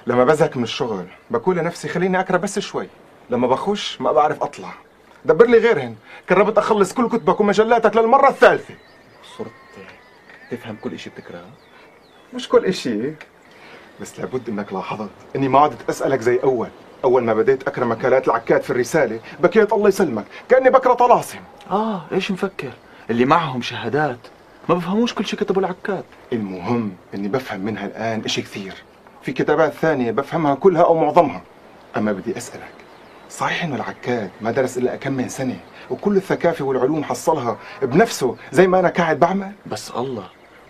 لما 0.08 0.26
بزهق 0.26 0.58
من 0.58 0.64
الشغل 0.64 1.08
بقول 1.30 1.58
لنفسي 1.58 1.88
خليني 1.88 2.20
اقرا 2.20 2.38
بس 2.38 2.60
شوي. 2.60 2.88
لما 3.30 3.48
بخش 3.48 4.02
ما 4.02 4.12
بعرف 4.12 4.44
أطلع. 4.44 4.74
دبر 5.26 5.46
لي 5.46 5.58
غيرهن. 5.58 5.96
قربت 6.30 6.58
أخلص 6.58 6.94
كل 6.94 7.10
كتبك 7.10 7.40
ومجلاتك 7.40 7.96
للمرة 7.96 8.30
الثالثة. 8.30 8.74
صرت 9.38 9.52
تفهم 10.52 10.76
كل 10.76 10.94
إشي 10.94 11.10
بتكرهه 11.10 11.50
مش 12.34 12.50
كل 12.50 12.66
إشي. 12.66 13.14
بس 14.02 14.20
لابد 14.20 14.50
إنك 14.50 14.74
لاحظت 14.74 15.10
إني 15.36 15.48
ما 15.48 15.60
عدت 15.60 15.90
أسألك 15.90 16.22
زي 16.22 16.40
أول. 16.44 16.70
أول 17.04 17.24
ما 17.24 17.34
بديت 17.34 17.68
اقرا 17.68 17.86
مكالات 17.86 18.28
العكاد 18.28 18.62
في 18.62 18.70
الرسالة. 18.70 19.20
بكيت 19.40 19.74
الله 19.74 19.88
يسلمك. 19.88 20.26
كأني 20.50 20.70
بقرا 20.70 20.94
طلاسم. 20.94 21.40
آه 21.72 22.02
إيش 22.12 22.32
مفكر؟ 22.32 22.72
اللي 23.10 23.26
معهم 23.26 23.62
شهادات. 23.62 24.20
ما 24.70 24.76
بفهموش 24.76 25.14
كل 25.14 25.26
شيء 25.26 25.40
كتبوا 25.40 25.62
العكاد 25.62 26.04
المهم 26.34 26.92
إني 27.16 27.28
بفهم 27.28 27.60
منها 27.60 27.86
الآن 27.86 28.22
إشي 28.26 28.42
كثير. 28.42 28.74
في 29.22 29.32
كتابات 29.32 29.74
ثانية 29.74 30.12
بفهمها 30.12 30.56
كلها 30.56 30.84
أو 30.84 30.96
معظمها. 31.06 31.42
أما 31.98 32.12
بدي 32.12 32.38
أسألك 32.38 32.74
صحيح 33.30 33.64
إنه 33.64 33.76
العكاد 33.76 34.30
ما 34.42 34.52
درس 34.52 34.78
إلا 34.78 34.96
كم 34.96 35.14
من 35.14 35.30
سنة 35.30 35.60
وكل 35.90 36.18
الثقافة 36.18 36.66
والعلوم 36.66 37.04
حصلها 37.04 37.58
بنفسه 37.82 38.36
زي 38.52 38.68
ما 38.68 38.80
أنا 38.80 38.90
قاعد 38.90 39.20
بعمل؟ 39.20 39.52
بس 39.66 39.92
الله 39.92 40.28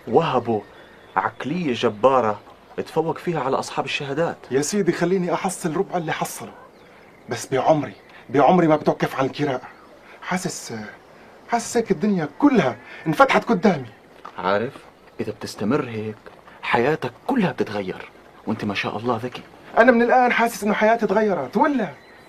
وهبوا 0.08 0.60
عقلية 1.16 1.72
جبارة. 1.74 2.40
تفوق 2.82 3.18
فيها 3.18 3.40
على 3.40 3.58
أصحاب 3.58 3.84
الشهادات. 3.84 4.36
يا 4.50 4.62
سيدي 4.62 4.92
خليني 4.92 5.34
أحصل 5.34 5.76
ربع 5.76 5.96
اللي 5.96 6.12
حصله 6.12 6.52
بس 7.28 7.46
بعمري 7.46 7.94
بعمري 8.28 8.66
ما 8.66 8.76
بتوقف 8.76 9.16
عن 9.16 9.26
القراءة 9.26 9.68
حاسس 10.22 10.74
حاسس 11.48 11.76
هيك 11.76 11.90
الدنيا 11.90 12.28
كلها 12.38 12.76
انفتحت 13.06 13.44
قدامي. 13.44 13.88
عارف 14.38 14.72
إذا 15.20 15.32
بتستمر 15.32 15.88
هيك 15.88 16.16
حياتك 16.62 17.12
كلها 17.26 17.52
بتتغير. 17.52 18.10
وأنت 18.46 18.64
ما 18.64 18.74
شاء 18.74 18.96
الله 18.96 19.20
ذكي. 19.22 19.42
أنا 19.78 19.92
من 19.92 20.02
الآن 20.02 20.32
حاسس 20.32 20.64
إنه 20.64 20.74
حياتي 20.74 21.06
تغيرت. 21.06 21.56
ولا 21.56 21.88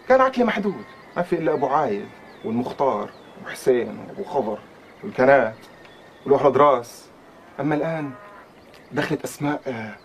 كان 0.10 0.22
عقلي 0.22 0.44
محدود. 0.44 0.84
ما 1.18 1.24
في 1.24 1.36
إلا 1.36 1.54
أبو 1.54 1.68
عايد 1.68 2.08
والمختار 2.46 3.10
وحسين 3.46 3.98
وابو 4.10 4.24
خضر 4.24 4.60
والكنات 5.04 5.56
والوحرة 6.26 6.58
راس 6.58 7.06
أما 7.60 7.76
الآن 7.76 8.12
دخلت 8.92 9.24
أسماء 9.24 9.96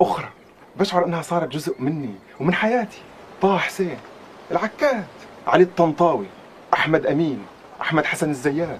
آه، 0.00 0.04
أخرى 0.04 0.28
بشعر 0.76 1.04
أنها 1.04 1.22
صارت 1.22 1.48
جزء 1.48 1.74
مني 1.78 2.14
ومن 2.40 2.54
حياتي. 2.54 2.98
طه 3.42 3.58
حسين 3.58 3.96
العكاد 4.50 5.04
علي 5.46 5.62
الطنطاوي 5.62 6.26
أحمد 6.74 7.06
أمين 7.06 7.46
أحمد 7.80 8.04
حسن 8.04 8.30
الزيات 8.30 8.78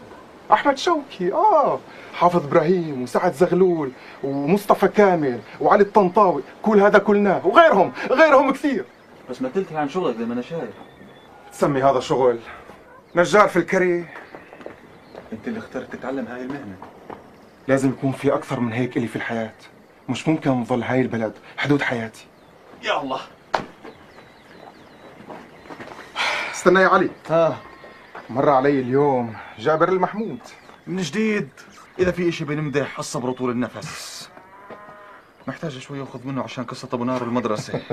أحمد 0.53 0.79
شوقي 0.79 1.33
آه 1.33 1.79
حافظ 2.15 2.47
إبراهيم 2.47 3.03
وسعد 3.03 3.33
زغلول 3.33 3.93
ومصطفى 4.25 4.89
كامل 4.89 5.41
وعلي 5.61 5.83
الطنطاوي 5.83 6.43
كل 6.63 6.81
هذا 6.81 6.99
كلناه 6.99 7.47
وغيرهم 7.47 7.93
غيرهم 8.11 8.53
كثير. 8.53 8.85
بس 9.31 9.43
ما 9.43 9.49
تلتهي 9.49 9.79
عن 9.79 9.89
شغلك 9.89 10.17
زي 10.17 10.25
ما 10.25 10.35
أنا 10.35 10.43
شايف. 10.43 10.75
تسمي 11.53 11.83
هذا 11.83 12.01
شغل 12.01 12.39
نجار 13.17 13.49
في 13.49 13.57
الكري 13.57 14.07
أنت 15.33 15.49
اللي 15.49 15.59
اخترت 15.59 15.93
تتعلم 15.93 16.27
هاي 16.27 16.43
المهنة. 16.43 16.77
لازم 17.69 17.89
يكون 17.89 18.13
في 18.13 18.35
أكثر 18.35 18.61
من 18.61 18.73
هيك 18.73 18.97
إلي 18.97 19.07
في 19.07 19.17
الحياة. 19.17 19.53
مش 20.11 20.29
ممكن 20.29 20.65
تظل 20.65 20.83
هاي 20.83 21.01
البلد 21.01 21.33
حدود 21.57 21.83
حياتي. 21.83 22.27
يا 22.83 23.03
الله. 23.03 23.21
استنى 26.53 26.81
يا 26.81 26.89
علي. 26.89 27.11
ها 27.31 27.57
مر 28.31 28.49
علي 28.49 28.81
اليوم 28.81 29.37
جابر 29.59 29.89
المحمود. 29.89 30.39
من 30.87 31.03
جديد. 31.03 31.49
إذا 31.99 32.11
في 32.11 32.29
إشي 32.29 32.45
بنمدح 32.45 32.99
الصبر 32.99 33.31
وطول 33.31 33.51
النفس. 33.51 34.29
محتاج 35.49 35.79
شوي 35.79 36.03
أخذ 36.03 36.27
منه 36.27 36.43
عشان 36.43 36.65
قصة 36.65 36.89
أبو 36.93 37.05
نار 37.05 37.23
والمدرسة 37.23 37.83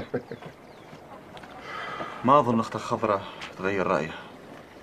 ما 2.26 2.40
أظن 2.40 2.60
أختك 2.60 2.80
خضرة 2.80 3.22
تغير 3.58 3.88
رأيها. 3.88 4.27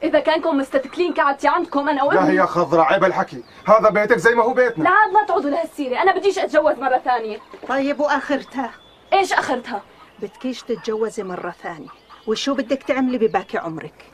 إذا 0.05 0.21
كانكم 0.21 0.57
مستتكلين 0.57 1.13
قعدتي 1.13 1.49
عندكم 1.49 1.89
أنا 1.89 1.97
لا 1.97 2.05
وابني 2.05 2.41
هي 2.41 2.47
خضرة 2.47 2.83
عيب 2.83 3.05
الحكي. 3.05 3.43
هذا 3.67 3.91
بيتك 3.91 4.17
زي 4.17 4.35
ما 4.35 4.45
هو 4.45 4.55
بيتنا. 4.55 4.85
لا 4.85 4.91
عاد 4.91 5.13
ما 5.13 5.27
تعودوا 5.27 5.51
لهالسيرة. 5.51 6.03
أنا 6.03 6.17
بديش 6.17 6.39
أتجوز 6.39 6.79
مرة 6.79 6.99
ثانية. 6.99 7.39
طيب 7.69 8.01
وآخرتها؟ 8.01 8.71
إيش 9.13 9.33
آخرتها؟ 9.33 9.83
بدكيش 10.23 10.63
تتجوزي 10.63 11.23
مرة 11.23 11.55
ثانية. 11.63 11.89
وشو 12.27 12.55
بدك 12.55 12.83
تعملي 12.83 13.19
بباقي 13.19 13.59
عمرك؟ 13.59 14.05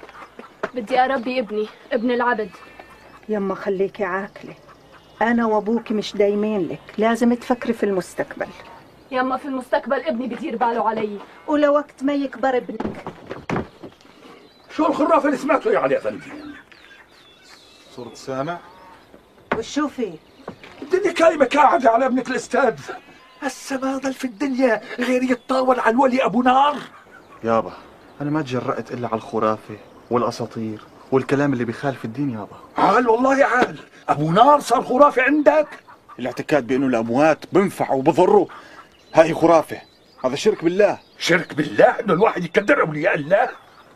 بدي 0.75 1.01
أربي 1.01 1.41
ابني 1.41 1.69
ابن 1.93 2.11
العبد. 2.11 2.51
يما 3.29 3.55
خليكي 3.55 4.05
عاقلة. 4.05 4.55
أنا 5.23 5.47
وأبوك 5.47 5.93
مش 5.93 6.17
دايمين 6.17 6.69
لك. 6.69 6.81
لازم 6.99 7.35
تفكري 7.35 7.73
في 7.73 7.83
المستقبل. 7.83 8.49
يما 9.11 9.37
في 9.37 9.45
المستقبل 9.45 10.01
ابني 10.01 10.27
بدير 10.27 10.57
باله 10.57 10.89
علي. 10.89 11.19
ولوقت 11.47 12.03
ما 12.03 12.15
يكبر 12.15 12.57
ابنك 12.57 13.05
شو 14.77 14.87
الخرافة 14.87 15.27
اللي 15.27 15.37
سمعته 15.37 15.71
يا 15.71 16.01
فندم؟ 16.01 16.21
صرت 17.97 18.17
سامع؟ 18.17 18.59
وشو 19.59 19.89
في؟ 19.89 20.13
الدنيا 20.83 21.13
كايمة 21.13 21.45
قاعدة 21.45 21.91
على 21.91 22.07
ابنك 22.07 22.29
الأستاذ. 22.29 22.75
هسه 23.43 23.79
ما 23.79 23.97
ضل 23.97 24.15
في 24.15 24.25
الدنيا 24.25 24.81
غير 24.99 25.23
يتطاول 25.23 25.81
عن 25.81 25.97
ولي 25.97 26.25
أبو 26.25 26.43
نار. 26.43 26.77
يابا 27.45 27.73
أنا 28.21 28.31
ما 28.31 28.43
تجرأت 28.43 28.93
إلا 28.93 29.09
على 29.09 29.17
الخرافة 29.17 29.77
والأساطير 30.11 30.81
والكلام 31.13 31.53
اللي 31.53 31.65
بيخالف 31.65 32.05
الدين 32.05 32.31
يابا. 32.31 32.61
عال 32.79 33.09
والله 33.09 33.45
عال. 33.45 33.79
أبو 34.09 34.31
نار 34.31 34.61
صار 34.61 34.83
خرافة 34.83 35.23
عندك؟ 35.23 35.69
الاعتقاد 36.19 36.67
بأنه 36.67 36.87
الأموات 36.87 37.45
بنفعوا 37.53 37.99
وبضروا 37.99 38.47
هاي 39.15 39.35
خرافة. 39.35 39.81
هذا 40.25 40.35
شرك 40.35 40.65
بالله. 40.65 40.99
شرك 41.19 41.55
بالله 41.55 41.85
إنه 41.85 42.13
الواحد 42.13 42.45
يقدر 42.45 42.81
أولياء 42.81 43.15
الله؟ 43.15 43.49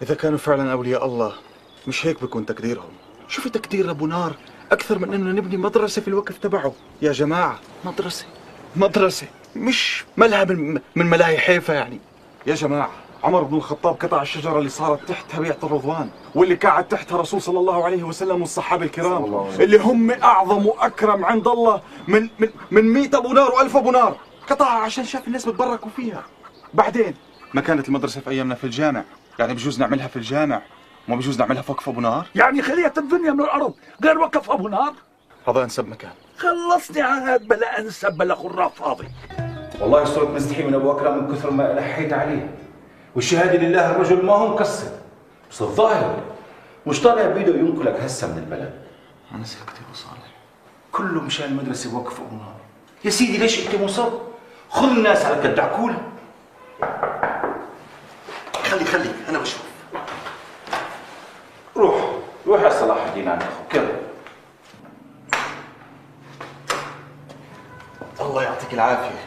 إذا 0.02 0.14
كانوا 0.14 0.38
فعلا 0.38 0.72
أولياء 0.72 1.06
الله 1.06 1.32
مش 1.86 2.06
هيك 2.06 2.22
بكون 2.22 2.46
تقديرهم؟ 2.46 2.90
شوفي 3.28 3.50
تقدير 3.50 3.90
أبو 3.90 4.06
نار 4.06 4.36
أكثر 4.72 4.98
من 4.98 5.14
إنه 5.14 5.30
نبني 5.30 5.56
مدرسة 5.56 6.02
في 6.02 6.08
الوقف 6.08 6.38
تبعه. 6.38 6.72
يا 7.02 7.12
جماعة 7.12 7.58
مدرسة؟ 7.84 8.26
مدرسة 8.76 9.26
مش 9.56 10.04
ملها 10.16 10.44
من, 10.44 10.80
من 10.96 11.06
ملاهي 11.06 11.38
حيفا 11.38 11.72
يعني. 11.72 12.00
يا 12.46 12.54
جماعة 12.54 12.90
عمر 13.24 13.42
بن 13.42 13.56
الخطاب 13.56 13.94
قطع 13.94 14.22
الشجرة 14.22 14.58
اللي 14.58 14.68
صارت 14.70 15.08
تحتها 15.08 15.40
بيعة 15.40 15.56
الرضوان 15.62 16.10
واللي 16.34 16.54
قاعد 16.54 16.88
تحتها 16.88 17.20
رسول 17.20 17.42
صلى 17.42 17.58
الله 17.58 17.84
عليه 17.84 18.02
وسلم 18.02 18.40
والصحابة 18.40 18.84
الكرام 18.84 19.46
اللي 19.60 19.78
هم 19.78 20.10
أعظم 20.10 20.66
وأكرم 20.66 21.24
عند 21.24 21.48
الله 21.48 21.82
من 22.08 22.28
من 22.38 22.48
من 22.70 22.84
100 22.84 23.08
أبو 23.14 23.32
نار 23.32 23.50
و1000 23.50 23.76
أبو 23.76 23.90
نار. 23.90 24.16
قطعها 24.50 24.78
عشان 24.78 25.04
شاف 25.04 25.26
الناس 25.26 25.48
بتبركوا 25.48 25.90
فيها. 25.96 26.22
بعدين 26.74 27.14
ما 27.54 27.60
كانت 27.60 27.88
المدرسة 27.88 28.20
في 28.20 28.30
أيامنا 28.30 28.54
في 28.54 28.64
الجامع. 28.64 29.04
يعني 29.38 29.54
بجوز 29.54 29.80
نعملها 29.80 30.08
في 30.08 30.16
الجامع 30.16 30.62
وما 31.08 31.16
بجوز 31.16 31.38
نعملها 31.38 31.62
في 31.62 31.72
وقف 31.72 31.88
أبو 31.88 32.00
نار 32.00 32.26
يعني 32.34 32.62
خليت 32.62 32.98
الدنيا 32.98 33.32
من 33.32 33.40
الأرض. 33.40 33.74
غير 34.04 34.18
وقف 34.18 34.50
أبو 34.50 34.68
نار 34.68 34.94
هذا 35.48 35.62
أنسب 35.62 35.88
مكان. 35.88 36.10
خلصني 36.38 37.02
عاد 37.02 37.48
بلا 37.48 37.78
أنسب 37.78 38.12
بلا 38.12 38.34
خراف 38.34 38.74
فاضي. 38.74 39.08
والله 39.80 40.04
صرت 40.04 40.28
مستحي 40.28 40.62
من 40.62 40.74
أبو 40.74 40.92
أكرم 40.92 41.24
من 41.24 41.34
كثر 41.34 41.50
ما 41.50 41.62
لحيت 41.62 42.12
عليه. 42.12 42.54
والشهادة 43.14 43.58
لله 43.58 43.90
الرجل 43.90 44.24
ما 44.24 44.32
هو 44.32 44.48
مقصر 44.48 44.86
بس 45.50 45.62
الظاهر 45.62 46.20
مش 46.86 47.02
طالع 47.02 47.26
بيده 47.26 47.54
ينقلك 47.54 48.00
هسه 48.00 48.32
من 48.32 48.38
البلد. 48.38 48.72
أنا 49.34 49.44
سكت 49.44 49.68
يا 49.68 49.86
أبو 49.86 49.94
صالح. 49.94 50.34
كله 50.92 51.20
مشان 51.20 51.48
المدرسة 51.48 51.90
بوقف 51.90 52.20
أبو 52.20 52.36
نار 52.36 52.54
يا 53.04 53.10
سيدي 53.10 53.38
ليش 53.38 53.66
أنت 53.66 53.82
مصر؟ 53.82 54.08
خذ 54.68 54.88
الناس 54.88 55.24
على 55.24 55.34
قد 55.34 55.58
عقول. 55.58 55.94
خلي 58.64 58.84
خلي 58.84 59.10
أنا 59.28 59.38
بشوف 59.38 59.62
روح 62.46 62.62
يا 62.62 62.70
صلاح 62.70 63.06
الدين 63.06 63.28
عند 63.28 63.42
أخوك 63.42 63.84
الله 68.20 68.42
يعطيك 68.42 68.74
العافية. 68.74 69.24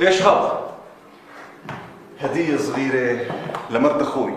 إيش 0.00 0.22
هذا؟ 0.22 0.74
هدية 2.20 2.56
صغيرة 2.56 3.26
لمرت 3.70 4.02
أخوي 4.02 4.34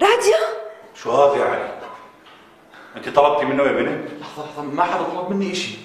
راديو 0.00 0.36
شو 0.94 1.10
هذا 1.10 1.36
يا 1.36 1.44
علي؟ 1.44 1.76
انت 2.96 3.08
طلبتي 3.08 3.44
منه 3.44 3.62
يا 3.62 3.72
بنت؟ 3.72 4.10
لحظة 4.20 4.42
لحظة 4.42 4.45
ما 4.62 4.84
حدا 4.84 5.02
طلب 5.02 5.30
مني 5.30 5.52
إشي. 5.52 5.76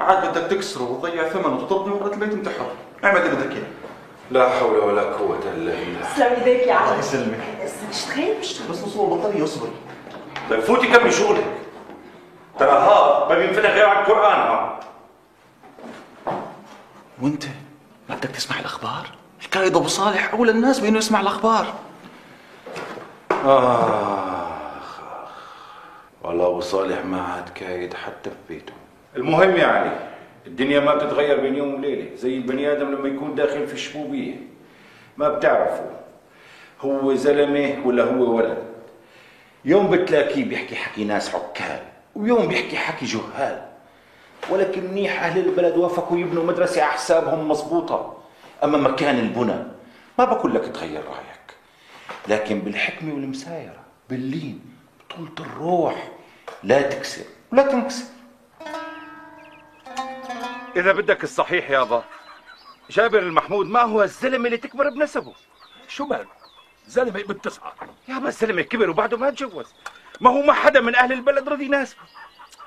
عاد 0.00 0.28
بدك 0.28 0.50
تكسره 0.50 0.82
وتضيع 0.82 1.28
ثمنه 1.28 1.56
وتطردني 1.56 1.94
ورا 1.94 2.14
البيت 2.14 2.32
انت 2.32 2.48
حر 2.48 2.70
اعمل 3.04 3.20
اللي 3.20 3.36
بدك 3.36 3.52
إياه. 3.52 3.66
لا 4.30 4.48
حول 4.48 4.78
ولا 4.78 5.02
قوة 5.02 5.38
إلا 5.38 5.72
بالله. 5.74 6.12
تسلم 6.14 6.32
ايديك 6.32 6.66
يا 6.66 6.78
الله 6.78 6.90
علي 6.90 6.98
يسلمك 6.98 7.40
اشتغل 7.90 8.30
اشتغل 8.40 8.68
بس 8.68 8.82
وصول 8.82 9.12
البطارية 9.12 9.44
اصبري 9.44 9.72
طيب 10.50 10.60
فوتي 10.60 10.86
كملي 10.86 11.10
شغلك. 11.12 11.44
ترى 12.58 12.70
هذا 12.70 13.26
ما 13.28 13.34
بينفتح 13.38 13.70
غير 13.70 13.86
على 13.86 14.00
القرآن 14.00 14.40
ها. 14.40 14.80
وأنت 17.22 17.44
ما 18.08 18.14
بدك 18.14 18.30
تسمع 18.30 18.58
الأخبار؟ 18.58 19.06
القائد 19.44 19.76
أبو 19.76 19.88
صالح 19.88 20.32
أولى 20.34 20.50
الناس 20.50 20.80
بإنه 20.80 20.98
يسمع 20.98 21.20
الأخبار. 21.20 21.66
آخ 23.44 24.29
والله 26.24 26.46
أبو 26.46 26.60
صالح 26.60 27.04
ما 27.04 27.22
عاد 27.22 27.48
كايد 27.48 27.94
حتى 27.94 28.30
في 28.30 28.36
بيته. 28.48 28.72
المهم 29.16 29.56
يا 29.56 29.66
علي 29.66 29.98
الدنيا 30.46 30.80
ما 30.80 30.94
بتتغير 30.94 31.40
بين 31.40 31.56
يوم 31.56 31.74
وليلة 31.74 32.14
زي 32.16 32.36
البني 32.36 32.72
آدم 32.72 32.94
لما 32.94 33.08
يكون 33.08 33.34
داخل 33.34 33.66
في 33.66 33.74
الشبوبية. 33.74 34.34
ما 35.16 35.28
بتعرفوا 35.28 35.90
هو 36.80 37.14
زلمة 37.14 37.86
ولا 37.86 38.04
هو 38.04 38.36
ولد. 38.36 38.58
يوم 39.64 39.90
بتلاقيه 39.90 40.44
بيحكي 40.44 40.76
حكي 40.76 41.04
ناس 41.04 41.34
عكال 41.34 41.80
ويوم 42.16 42.46
بيحكي 42.46 42.76
حكي 42.76 43.06
جهال. 43.06 43.62
ولكن 44.50 44.90
منيح 44.90 45.22
أهل 45.24 45.46
البلد 45.46 45.76
وافقوا 45.76 46.18
يبنوا 46.18 46.44
مدرسة 46.44 46.82
على 46.82 46.92
حسابهم 46.92 47.48
مضبوطة. 47.48 48.16
أما 48.64 48.78
مكان 48.78 49.18
البنى 49.18 49.64
ما 50.18 50.24
بقول 50.24 50.54
لك 50.54 50.64
تغير 50.64 51.00
رأيك. 51.04 51.54
لكن 52.28 52.60
بالحكمة 52.60 53.14
والمسايرة 53.14 53.80
باللين 54.10 54.60
بطولة 55.10 55.50
الروح 55.50 56.10
لا 56.62 56.82
تكسر 56.82 57.24
ولا 57.52 57.62
تنكسر. 57.62 58.04
إذا 60.76 60.92
بدك 60.92 61.24
الصحيح 61.24 61.70
يابا 61.70 62.04
جابر 62.90 63.18
المحمود 63.18 63.66
ما 63.66 63.80
هو 63.80 64.02
الزلمة 64.02 64.46
اللي 64.46 64.56
تكبر 64.56 64.90
بنسبه؟ 64.90 65.34
شو 65.88 66.04
ماله 66.06 66.26
زلمة 66.86 67.20
ابن 67.20 67.40
تسعة. 67.40 67.74
يابا 68.08 68.28
الزلمة 68.28 68.62
كبر 68.62 68.90
وبعده 68.90 69.16
ما 69.16 69.30
تجوز. 69.30 69.74
ما 70.20 70.30
هو 70.30 70.42
ما 70.42 70.52
حدا 70.52 70.80
من 70.80 70.96
أهل 70.96 71.12
البلد 71.12 71.48
رضي 71.48 71.64
يناسبه 71.64 72.00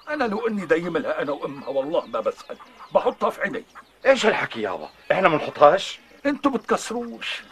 أنا 0.09 0.23
لو 0.23 0.47
أني 0.47 0.65
دايم 0.65 0.97
لها 0.97 1.21
أنا 1.21 1.31
وأمها 1.31 1.69
والله 1.69 2.05
ما 2.05 2.19
بسأل 2.19 2.57
بحطها 2.93 3.29
في 3.29 3.41
عيني. 3.41 3.65
إيش 4.05 4.25
هالحكي 4.25 4.61
يابا 4.61 4.89
إحنا 5.11 5.29
ما 5.29 5.37
بنحطهاش 5.37 5.99
أنتوا 6.25 6.51
بتكسروش 6.51 7.43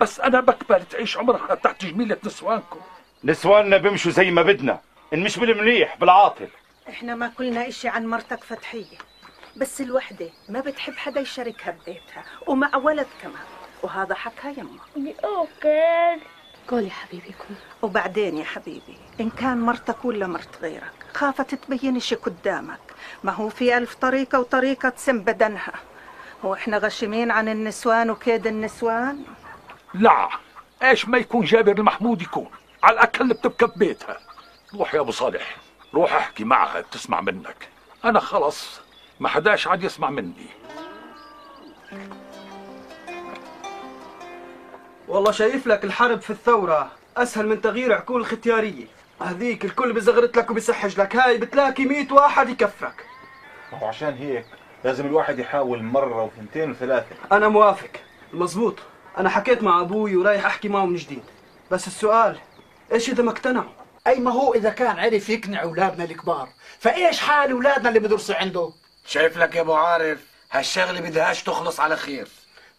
بس 0.00 0.20
أنا 0.20 0.40
بقبل 0.40 0.84
تعيش 0.84 1.16
عمرها 1.16 1.54
تحت 1.54 1.84
جميلة 1.84 2.18
نسوانكم. 2.24 2.80
نسواننا 3.24 3.76
بيمشوا 3.76 4.10
زي 4.10 4.30
ما 4.30 4.42
بدنا. 4.42 4.80
إن 5.14 5.20
مش 5.20 5.38
بالمليح 5.38 5.96
بالعاطل. 5.96 6.48
إحنا 6.88 7.14
ما 7.14 7.32
قلنا 7.38 7.68
إشي 7.68 7.88
عن 7.88 8.06
مرتك 8.06 8.44
فتحية. 8.44 8.98
بس 9.56 9.80
الوحدة 9.80 10.28
ما 10.48 10.60
بتحب 10.60 10.96
حدا 10.96 11.20
يشاركها 11.20 11.70
ببيتها 11.70 12.24
ومع 12.46 12.76
ولد 12.76 13.06
كمان. 13.22 13.44
وهذا 13.82 14.14
حكى 14.14 14.48
يما 14.48 15.12
أوكي. 15.24 16.20
قول 16.68 16.84
يا 16.84 16.90
حبيبي 16.90 17.34
قول 17.38 17.56
وبعدين 17.82 18.38
يا 18.38 18.44
حبيبي 18.44 18.96
إن 19.20 19.30
كان 19.30 19.60
مرتك 19.60 20.04
ولا 20.04 20.26
مرت 20.26 20.62
غيرك 20.62 20.92
خافت 21.14 21.54
تبين 21.54 22.00
شي 22.00 22.14
قدامك. 22.14 22.80
ما 23.24 23.32
هو 23.32 23.48
في 23.48 23.76
ألف 23.76 23.94
طريقة 23.94 24.40
وطريقة 24.40 24.88
تسم 24.88 25.18
بدنها. 25.18 25.72
هو 26.44 26.54
إحنا 26.54 26.78
غشمين 26.78 27.30
عن 27.30 27.48
النسوان 27.48 28.10
وكيد 28.10 28.46
النسوان؟ 28.46 29.24
لا 29.94 30.28
إيش 30.82 31.08
ما 31.08 31.18
يكون 31.18 31.44
جابر 31.44 31.72
المحمود 31.72 32.22
يكون؟ 32.22 32.50
على 32.84 32.94
الاقل 32.94 33.28
بتبكى 33.28 33.66
ببيتها 33.66 34.18
روح 34.74 34.94
يا 34.94 35.00
أبو 35.00 35.10
صالح 35.10 35.56
روح 35.94 36.14
أحكي 36.14 36.44
معها 36.44 36.80
بتسمع 36.80 37.20
منك. 37.20 37.68
أنا 38.04 38.20
خلص 38.20 38.80
ما 39.20 39.28
حداش 39.28 39.66
عاد 39.66 39.84
يسمع 39.84 40.10
مني. 40.10 40.46
والله 45.08 45.32
شايف 45.32 45.66
لك 45.66 45.84
الحرب 45.84 46.20
في 46.20 46.30
الثورة 46.30 46.90
أسهل 47.16 47.46
من 47.46 47.60
تغيير 47.60 47.92
عقول 47.92 48.20
الختيارية 48.20 48.86
هذيك 49.20 49.64
الكل 49.64 49.92
بزغرت 49.92 50.36
لك 50.36 50.50
وبيسحج 50.50 51.00
لك 51.00 51.16
هاي 51.16 51.38
بتلاقي 51.38 51.84
مية 51.84 52.12
واحد 52.12 52.48
يكفك 52.48 53.06
وعشان 53.82 54.14
هيك 54.14 54.46
لازم 54.84 55.06
الواحد 55.06 55.38
يحاول 55.38 55.82
مرة 55.82 56.24
وثنتين 56.24 56.70
وثلاثة. 56.70 57.16
أنا 57.32 57.48
موافق 57.48 57.90
مزبوط. 58.32 58.74
أنا 59.18 59.28
حكيت 59.28 59.62
مع 59.62 59.80
أبوي 59.80 60.16
ورايح 60.16 60.46
أحكي 60.46 60.68
معه 60.68 60.86
من 60.86 60.96
جديد. 60.96 61.22
بس 61.70 61.86
السؤال 61.86 62.38
إيش 62.94 63.08
إذا 63.10 63.22
ما 63.22 63.30
اقتنعوا؟ 63.30 63.72
أي 64.06 64.20
ما 64.20 64.32
هو 64.32 64.54
إذا 64.54 64.70
كان 64.70 64.98
عرف 64.98 65.28
يقنع 65.28 65.62
أولادنا 65.62 66.04
الكبار. 66.04 66.48
فإيش 66.78 67.18
حال 67.18 67.50
أولادنا 67.50 67.88
اللي 67.88 68.00
بدرسوا 68.00 68.34
عنده؟ 68.34 68.70
شايف 69.06 69.38
لك 69.38 69.54
يا 69.54 69.60
أبو 69.60 69.72
عارف 69.74 70.18
هالشغلة 70.50 71.00
بدهاش 71.00 71.42
تخلص 71.42 71.80
على 71.80 71.96
خير. 71.96 72.28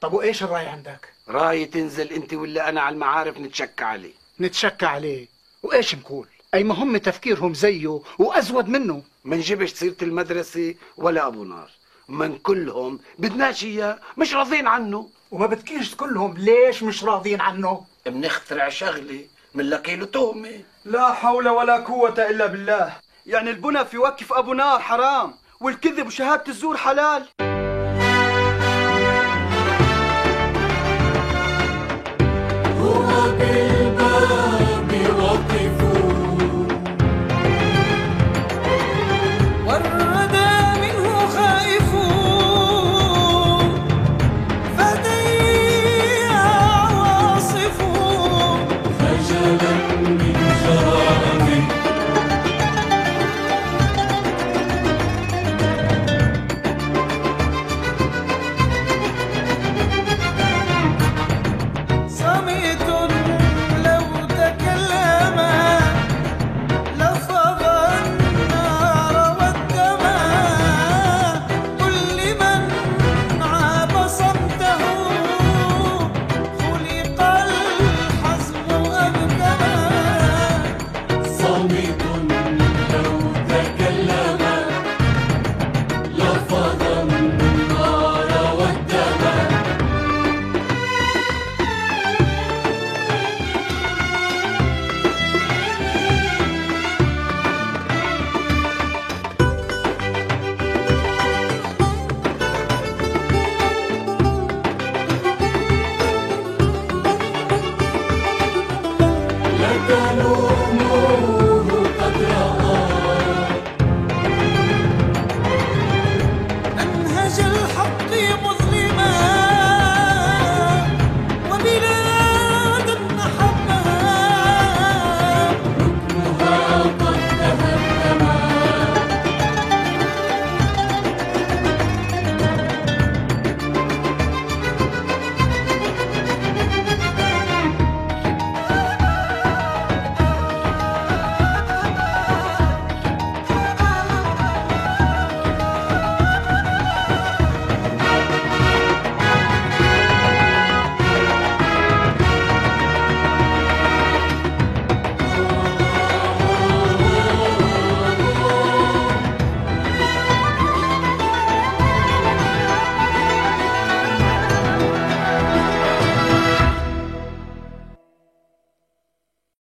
طب 0.01 0.13
وإيش 0.13 0.43
الرأي 0.43 0.65
عندك؟ 0.65 1.13
رأي 1.27 1.65
تنزل 1.65 2.13
أنت 2.13 2.33
ولا 2.33 2.69
أنا 2.69 2.81
على 2.81 2.93
المعارف 2.93 3.37
نتشكى 3.37 3.83
عليه. 3.83 4.13
نتشكى 4.39 4.85
عليه. 4.85 5.27
وإيش 5.63 5.95
نقول؟ 5.95 6.27
أي 6.53 6.63
ما 6.63 6.73
هم 6.73 6.97
تفكيرهم 6.97 7.53
زيه 7.53 8.01
وأزود 8.19 8.69
منه. 8.69 9.03
ما 9.25 9.35
نجيبش 9.35 9.73
سيرة 9.73 9.95
المدرسة 10.01 10.75
ولا 10.97 11.27
أبو 11.27 11.43
نار. 11.43 11.69
من 12.09 12.37
كلهم 12.37 12.99
بدناش 13.19 13.63
إياه 13.63 13.99
مش 14.17 14.33
راضين 14.33 14.67
عنه. 14.67 15.09
وما 15.31 15.45
بتكيش 15.45 15.95
كلهم 15.95 16.37
ليش 16.37 16.83
مش 16.83 17.03
راضيين 17.03 17.41
عنه؟ 17.41 17.85
بنخترع 18.05 18.69
شغلة 18.69 19.25
بنلاقي 19.55 19.95
له 19.95 20.05
تهمه 20.05 20.59
لا 20.85 21.13
حول 21.13 21.49
ولا 21.49 21.77
قوة 21.77 22.15
إلا 22.29 22.45
بالله. 22.45 22.93
يعني 23.25 23.49
البنى 23.49 23.85
في 23.85 23.97
وقف 23.97 24.33
أبو 24.33 24.53
نار 24.53 24.79
حرام 24.79 25.33
والكذب 25.59 26.07
وشهادة 26.07 26.43
الزور 26.47 26.77
حلال. 26.77 27.25
هو 32.81 33.31
بالله 33.39 33.84